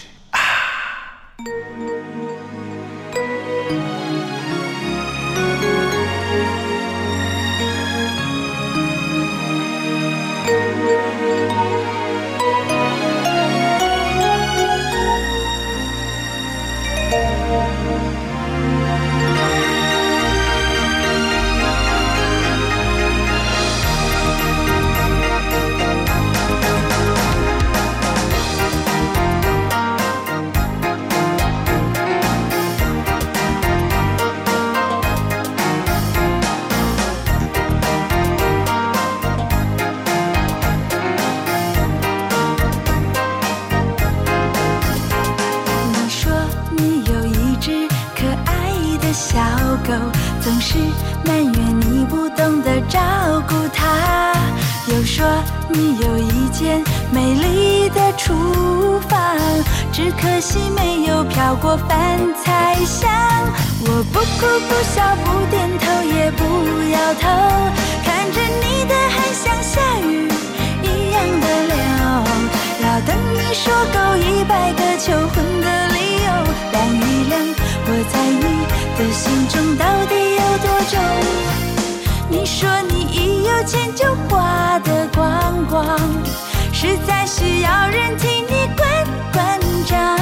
[51.25, 52.99] 埋怨你不懂得照
[53.47, 54.33] 顾她。
[54.87, 55.25] 又说
[55.69, 59.37] 你有一间美丽的厨房，
[59.91, 63.09] 只可惜没有飘过饭菜香。
[63.83, 66.43] 我不哭不笑不点头也不
[66.91, 67.23] 摇头，
[68.03, 70.27] 看着你的汗像下雨
[70.83, 71.77] 一样的流，
[72.83, 75.95] 要等你说够一百个求婚的理
[76.25, 76.29] 由，
[76.71, 76.99] 但预
[77.29, 77.33] 量
[77.93, 78.45] 我在你
[78.97, 80.97] 的心中到底有多重？
[82.29, 85.99] 你说你一有钱就花得光光，
[86.71, 88.87] 实在需要人替你管
[89.33, 90.17] 管账。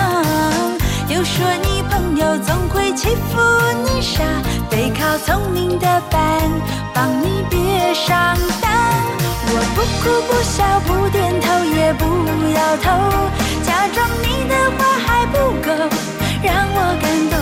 [1.10, 3.40] 又说你朋友总会欺负
[3.86, 4.24] 你傻，
[4.72, 6.42] 得靠聪明的伴
[6.92, 8.72] 帮你别上当。
[9.46, 12.04] 我不哭不笑不点头也不
[12.50, 12.90] 摇头，
[13.62, 15.70] 假装你的话还不够
[16.42, 17.38] 让我感动。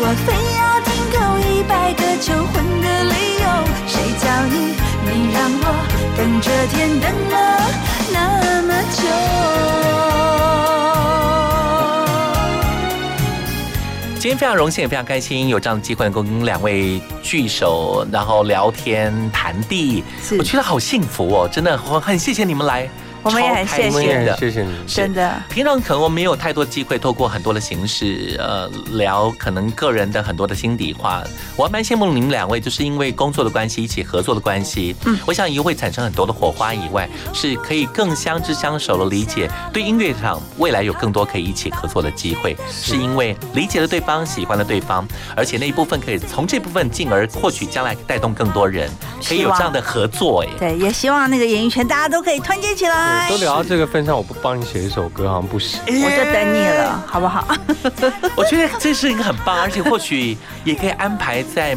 [0.00, 3.44] 我非要听够一百个求婚的理由，
[3.86, 4.54] 谁叫你
[5.04, 5.64] 你让我
[6.16, 7.36] 等这天等了
[8.12, 8.16] 那
[8.62, 9.02] 么久？
[14.20, 20.02] 今天非常荣幸，也非常开心，有这样的机会能够跟两位聚首，然后聊天谈地，
[20.38, 22.88] 我觉得好幸福哦，真的，我很谢谢你们来。
[23.22, 25.42] 我们也很谢谢的，谢谢你，真的。
[25.48, 31.22] 平常可能我们没有太多机会，透过很多的形式，呃，聊可能个人的很多的心底话。
[31.56, 34.94] 我还蛮羡慕你们两位，就是因为工作的关系，一起合作的关系。
[35.04, 45.06] 嗯，我想以后会产生很多的火花，以外是可以更相知相守的理解，对音乐上未来有更多可以一起合作的机会，是因为理解了对方，喜欢了对方，
[45.36, 48.88] 而且那一部分可以从这部分进而获取将来带动更多人，
[49.26, 50.44] 可以有这样的合作。
[50.44, 53.07] 哎，对，也希望那个演艺圈大家都可以团结起来。
[53.28, 57.46] 都聊到这个份上，我不帮你写一首歌好像不行，我就等你了，好不好？
[58.36, 61.76] 我觉得这是一个很棒，而且或许也可以安排在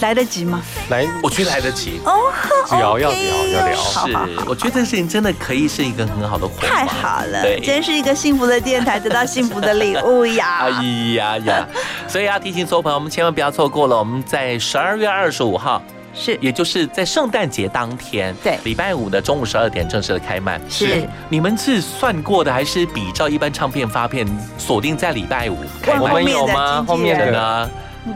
[0.00, 0.60] 来得及吗？
[0.90, 2.32] 来，我觉得来得及哦，
[2.70, 4.16] 聊要聊要聊，是，
[4.46, 10.66] 我觉得这件事情真的可以是一个很好的活，太好了，对，真是一个幸福的电台，得到幸福的礼物呀！
[10.66, 10.70] 哎
[11.14, 11.68] 呀呀，
[12.08, 15.82] 所以要提醒所有朋友，我们千万不要错过了，我们在十二月二十五号。
[16.14, 20.60] 是，也就是在圣诞节当天，对，礼拜五的中午十二点正式的开卖。
[20.68, 24.26] 是，你们是算过的，还是比照一般唱片发片
[24.58, 26.84] 锁定在礼拜五开我们有吗？
[26.86, 27.70] 后面的呢？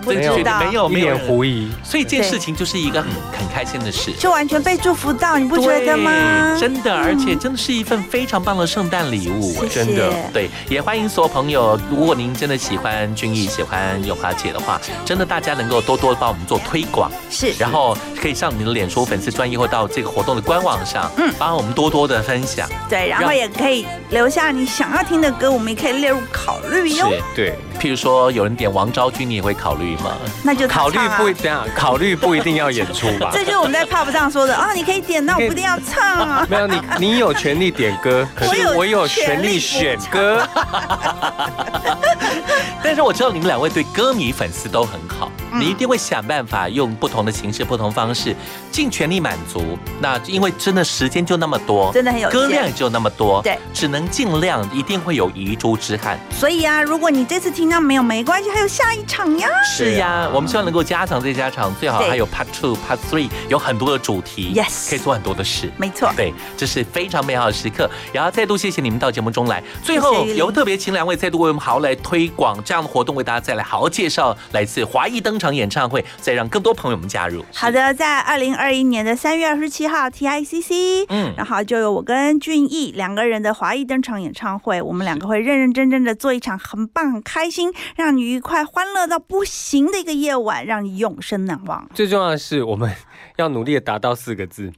[0.05, 1.71] 没有，没有，一脸狐疑。
[1.83, 6.57] 所以这件事情就是一个很很开心的事，就完全被祝福到，你不觉得吗？
[6.59, 10.13] 真的，而且真的是一份非常棒的圣诞礼物，真的。
[10.33, 22.69] 对，也欢迎所有朋友，如果您真的喜欢俊逸，喜欢永华姐的话，真的大家能够多多帮我们做推广，是，然后可以上你的脸书粉丝专业，或到这个活动的官网上，嗯，帮我们多多的分享。
[22.89, 27.13] 对，然后也可以留下你想要听的歌，我们也可以列入考虑哟。
[27.35, 27.55] 对。
[27.77, 30.13] 譬如说，有人点王昭君，你也会考虑吗？
[30.43, 33.31] 那就考虑不这样，考虑不一定要演出吧。
[33.33, 36.47] 这就是我们在 pub 上说的啊，你可以点，那我不一定要唱啊。
[36.51, 40.47] 没有你，你有权利点歌， 可是我有权利选歌。
[42.83, 48.35] 但是我知道你们两位对歌迷粉丝都很好，你一定会想办法用不同的形式、不同方式，
[48.71, 49.77] 尽全力满足。
[50.01, 56.17] 那因为真的时间就那么多，真的很有歌量也就那么多，对，只能尽量，一定会有遗珠之憾。
[56.31, 59.49] 所以啊，如果你这次听到没有没关系，还有下一场呀。
[59.65, 65.71] 是呀，我们希望能够加长再加场，最好还有 Part Two、Part Three，有很多的主题，Yes，可以做很多的事。
[65.77, 67.91] 没错，对，这是非常美好的时刻。
[68.13, 77.45] 然后再度谢谢你们到节目中来，最后由特别请两位再度为我们好好来推广这样的活动，为大家再来好好介绍来自华谊登场演唱会，再让更多朋友们加入。
[77.55, 91.89] 好的，在二零二一年的三月二十七号 TICC，嗯，然后就有我跟俊逸两个人的华谊登场演唱会，我们两个会认认真真的做一场很棒、很开心，让你愉快、欢乐到不行的一个夜晚，让你永生难忘。
[91.95, 92.95] 最重要的是，我们
[93.37, 94.73] 要努力的达到四个字：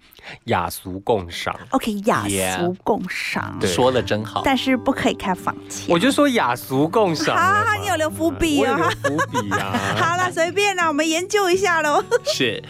[0.45, 1.55] 雅俗共赏。
[1.71, 5.87] OK，雅俗共赏，说的真好，但是不可以开房间。
[5.89, 7.37] 我就说雅俗共赏。
[7.37, 8.77] 好好，你有留伏笔啊？
[8.77, 9.79] 留伏笔啊！
[9.99, 12.03] 好了，随便啦，我们研究一下喽。
[12.27, 12.63] 是。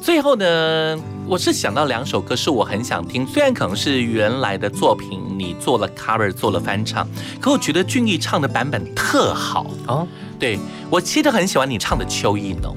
[0.00, 7.08] 最后呢，我是想到两首歌是我很想听，虽然可能是原来的作品，你做了 cover 做了翻唱，
[7.40, 10.06] 可我觉得俊逸唱的版本特好哦。
[10.38, 10.58] 对
[10.90, 12.76] 我其实很喜欢你唱的《秋意浓》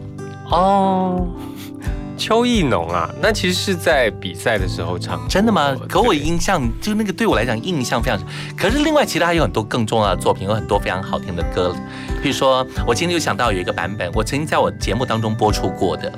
[0.55, 1.27] 哦，
[2.17, 5.75] 秋意浓啊，那其实是在比赛的时候唱，真的吗？
[5.87, 7.27] 可我印象就那个对。
[7.27, 11.75] 我来讲印象非常深，可是另外其他还有很多更重要的作品，有很多非常好听的歌，
[12.23, 16.11] 比如说我今天就想到有一个版本，我曾经在我节目当中播出过的。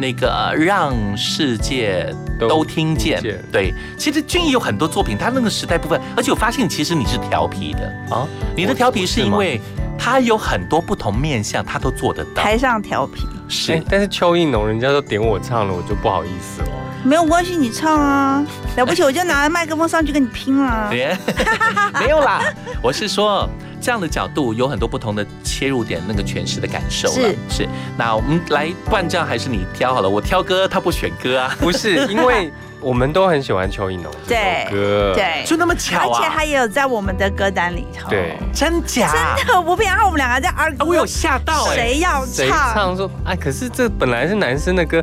[0.00, 8.26] 那个让世界都听见，对，其实俊逸有很多作品，他那个时代部分，而且我发现其实你是调皮的啊，
[8.56, 9.60] 你的调皮是因为
[9.96, 12.42] 他有很多不同面相，他都做得到。
[12.42, 13.22] 台上调皮
[13.54, 16.68] 是，但是邱意农人家都点我唱了，我就不好意思了。
[17.04, 18.44] 没有关系，你唱啊，
[18.76, 20.88] 了不起我就拿着麦克风上去跟你拼啊。
[20.90, 21.16] 别
[22.00, 22.42] 没有啦，
[22.82, 23.48] 我是说
[23.80, 27.14] 这样的角度有很多不同的切入点，那个诠释的感受了。
[27.14, 31.54] 是是，那我们来，不然这样还是你挑好了，我挑歌，他不选歌啊。
[31.60, 32.50] 不是，因为
[32.84, 36.18] 我们都很喜欢邱意浓这对首歌，对，就那么巧啊。
[36.18, 38.10] 而且他也有在我们的歌单里头。
[38.10, 39.34] 对，真假？
[39.38, 41.74] 真的，我不骗，然后我们两个在 argue，、我有吓到哎。
[41.74, 42.74] 谁要谁唱？
[42.74, 45.02] 唱说哎，可是这本来是男生的歌，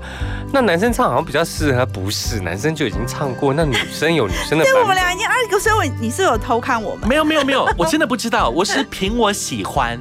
[0.53, 4.85] 那男生唱好像比较适合，不是男生就已经唱过，那女生有女生的对，我。
[4.85, 9.97] 们俩已经 argue，所以我你是有偷看我们，没有没有没有，我真的不知道，我是 凭我喜欢，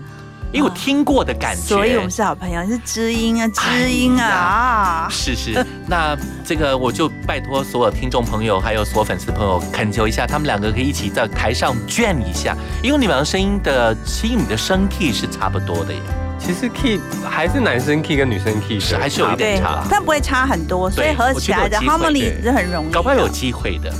[0.53, 1.63] 因为我听过的感觉。
[1.63, 5.09] 所以我们是好朋友，你是知音啊，知音啊啊！
[5.11, 16.01] 是是，那这个我就拜托所有听众朋友，还有所有粉丝朋友恳求一下，他们两个可以一起在台上卷一下，因为你们的声音的，其实你的声 key 是差不多的耶，
[16.39, 22.91] 其实 key 还是男生 key 跟女生 key 是还是有一点差，，但不会差很多，所以合起来的 harmony 是很容易。
[22.91, 23.93] 搞不好有机会的。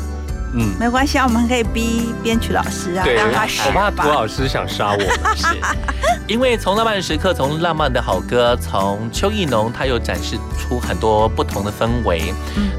[0.53, 5.09] 嗯，没关系啊，我们可以逼编曲老师啊，对，让他选我怕吧涂老师想杀我们。
[5.37, 5.47] 是，
[6.27, 12.35] 因为从浪漫的时刻，从浪漫的好歌，从邱意浓，他又展示出很多不同的氛围。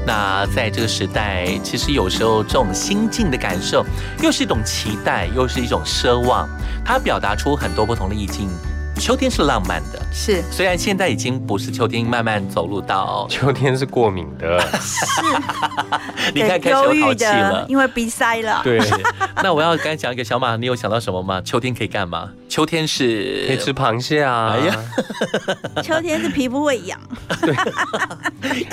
[0.06, 3.84] 那在这个时代，其实有时候这种心境的感受，
[4.22, 6.48] 又是一种期待，又是一种奢望，
[6.84, 8.50] 它表达出很多不同的意境。
[9.02, 14.64] 秋天是浪漫的，是虽然现在已经不是秋天，慢慢走入到 秋天是过敏的，
[16.32, 17.66] 你看开始有淘气了，。
[17.68, 18.60] 因为鼻塞了。
[18.62, 18.78] 对，
[19.42, 21.42] 那我要刚才讲一个小马，你有想到什么吗？
[21.44, 22.30] 秋天可以干嘛？
[22.52, 24.52] 秋天是可以吃螃蟹啊。
[24.52, 24.76] 哎呀，
[25.82, 27.00] 秋天是皮肤会痒，
[27.40, 27.54] 对。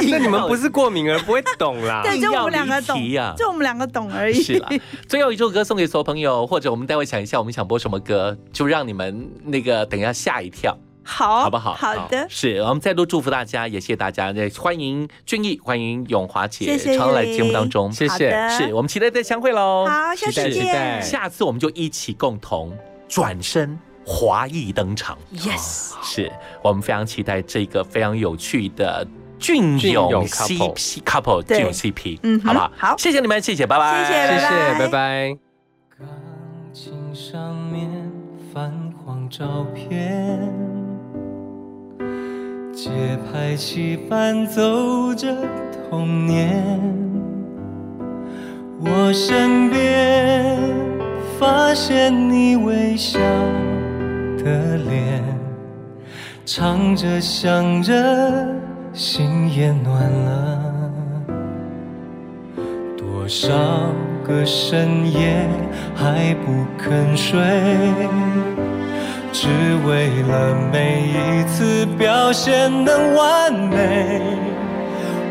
[0.10, 2.02] 那你们不是过敏而不会懂啦。
[2.04, 3.00] 对，就我们两个懂
[3.38, 4.44] 就我们两个懂而已。
[4.44, 4.68] 是啦，
[5.08, 11.74] 最后一首歌送给所有朋友，或者我们待会想一下，我们想播什么歌，就让你们那个等一下吓一跳，好，好不好？
[11.74, 16.98] 好的，是我们再度祝福大家，也谢谢大家，也欢迎俊逸，欢迎永华姐谢谢。
[16.98, 18.30] 常来节目当中，谢谢。
[18.50, 21.02] 是我们期待再相会喽，好，下次期待见。
[21.02, 22.78] 下次我们就一起共同
[23.10, 25.18] 转身华裔登场。
[25.34, 26.32] Yes，是
[26.64, 29.06] 我们非常期待这个非常有趣的
[29.38, 32.72] 俊俊勇勇 CP couple 俊勇 CP，嗯好不好？
[32.78, 35.38] 好谢谢你们，谢谢，拜拜，谢谢拜谢谢，拜拜拜。
[35.98, 36.08] 钢
[36.72, 37.90] 琴上面
[38.54, 38.72] 泛
[39.04, 40.40] 黄照片，
[42.74, 42.90] 节
[43.32, 45.36] 拍器伴奏着
[45.90, 46.80] 童年。
[48.82, 50.09] 我身边
[51.70, 53.20] 发现你微笑
[54.44, 55.24] 的脸，
[56.44, 57.94] 唱着想着，
[58.92, 60.92] 心也暖了。
[62.98, 63.54] 多少
[64.24, 65.48] 个深夜
[65.94, 67.40] 还不肯睡，
[69.32, 69.48] 只
[69.88, 74.24] 为了每一次表现能完美。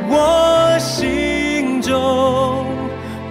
[0.08, 2.57] 我心中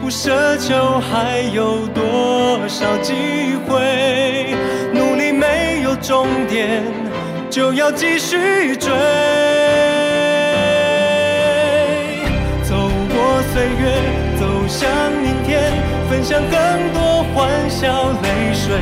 [0.07, 3.11] 不奢求还有多少机
[3.67, 4.55] 会，
[4.93, 6.81] 努力没有终点，
[7.49, 8.89] 就要继续追。
[12.63, 13.99] 走过岁月，
[14.39, 14.89] 走向
[15.21, 15.73] 明天，
[16.09, 16.57] 分享更
[16.93, 18.77] 多欢笑泪水。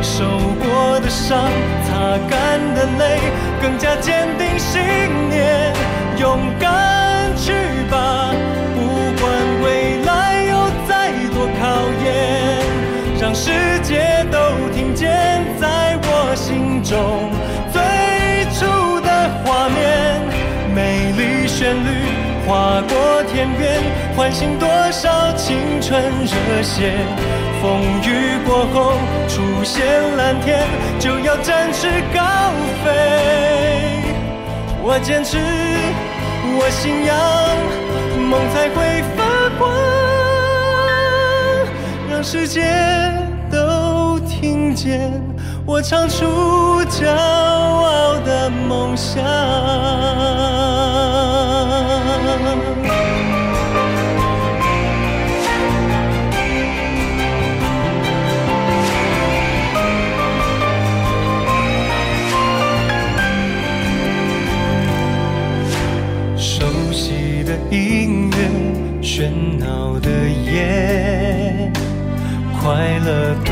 [0.00, 1.50] 受过的伤，
[1.84, 3.20] 擦干的泪，
[3.60, 4.80] 更加坚定信
[5.28, 5.74] 念，
[6.18, 7.52] 勇敢去
[13.44, 14.38] 世界都
[14.72, 15.10] 听见，
[15.60, 17.28] 在我心中
[17.72, 17.82] 最
[18.54, 19.10] 初的
[19.44, 20.22] 画面，
[20.72, 21.90] 美丽旋律。
[22.46, 23.82] 划过天边，
[24.14, 26.92] 唤醒多少青春热血。
[27.60, 28.92] 风雨过后，
[29.26, 29.84] 出现
[30.16, 30.64] 蓝天，
[31.00, 32.20] 就要展翅高
[32.84, 34.04] 飞。
[34.84, 35.36] 我坚持，
[36.58, 37.18] 我信仰，
[38.16, 39.18] 梦才会发
[39.58, 39.68] 光，
[42.08, 42.62] 让世界
[44.42, 45.22] 听见
[45.64, 46.26] 我唱出
[46.90, 49.22] 骄傲的梦想。
[66.36, 68.36] 熟悉的音乐，
[69.00, 69.30] 喧
[69.60, 71.70] 闹的夜，
[72.60, 73.51] 快乐对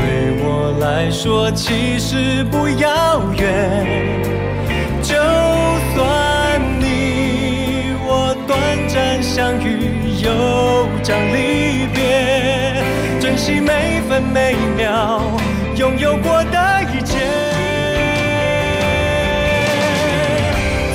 [1.03, 3.87] 来说其实不遥远。
[5.01, 5.15] 就
[5.95, 9.89] 算你我短暂相遇，
[10.21, 12.83] 又将离别，
[13.19, 15.23] 珍惜每分每秒
[15.75, 17.17] 拥有过的一切。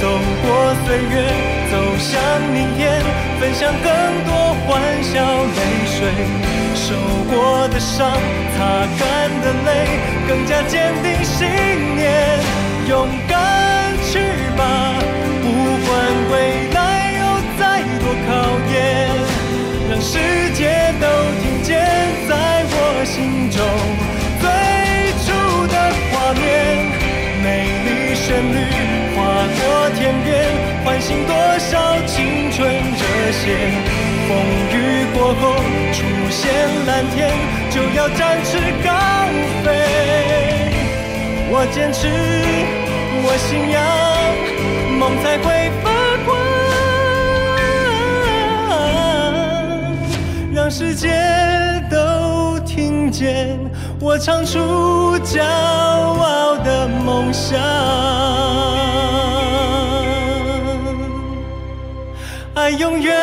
[0.01, 0.07] 走
[0.41, 1.15] 过岁月，
[1.69, 2.23] 走向
[2.55, 3.03] 明天，
[3.41, 3.91] 分享更
[4.25, 5.99] 多欢笑泪水，
[6.87, 6.95] 受
[7.29, 8.09] 过的伤，
[8.57, 9.69] 擦干的泪，
[10.29, 11.49] 更加坚定信
[11.97, 12.39] 念，
[12.89, 13.37] 勇敢
[14.09, 14.21] 去
[14.57, 14.95] 吧，
[15.43, 15.47] 不
[15.85, 15.91] 管
[16.31, 16.79] 未来
[17.19, 17.23] 有
[17.59, 18.31] 再多考
[18.71, 18.79] 验，
[19.91, 20.15] 让世
[20.55, 21.07] 界都
[21.43, 21.75] 听见，
[22.29, 23.59] 在我心中
[24.39, 24.47] 最
[25.27, 25.75] 初的
[26.13, 26.47] 画面，
[27.43, 28.63] 美丽旋律
[29.17, 29.19] 划
[29.59, 30.33] 过天边，
[30.85, 33.45] 唤醒多少青春热血。
[34.29, 34.37] 风
[34.73, 35.55] 雨过后
[36.37, 36.53] 出现
[36.85, 37.31] 蓝天，
[37.71, 38.91] 就要展翅高
[39.65, 39.73] 飞。
[41.49, 42.09] 我坚持，
[43.25, 43.81] 我信仰，
[44.99, 45.89] 梦才会发
[46.27, 46.37] 光，
[50.55, 51.09] 让世界
[51.91, 53.59] 都听见
[53.99, 57.59] 我唱出骄傲的梦想。
[62.55, 63.17] 爱永远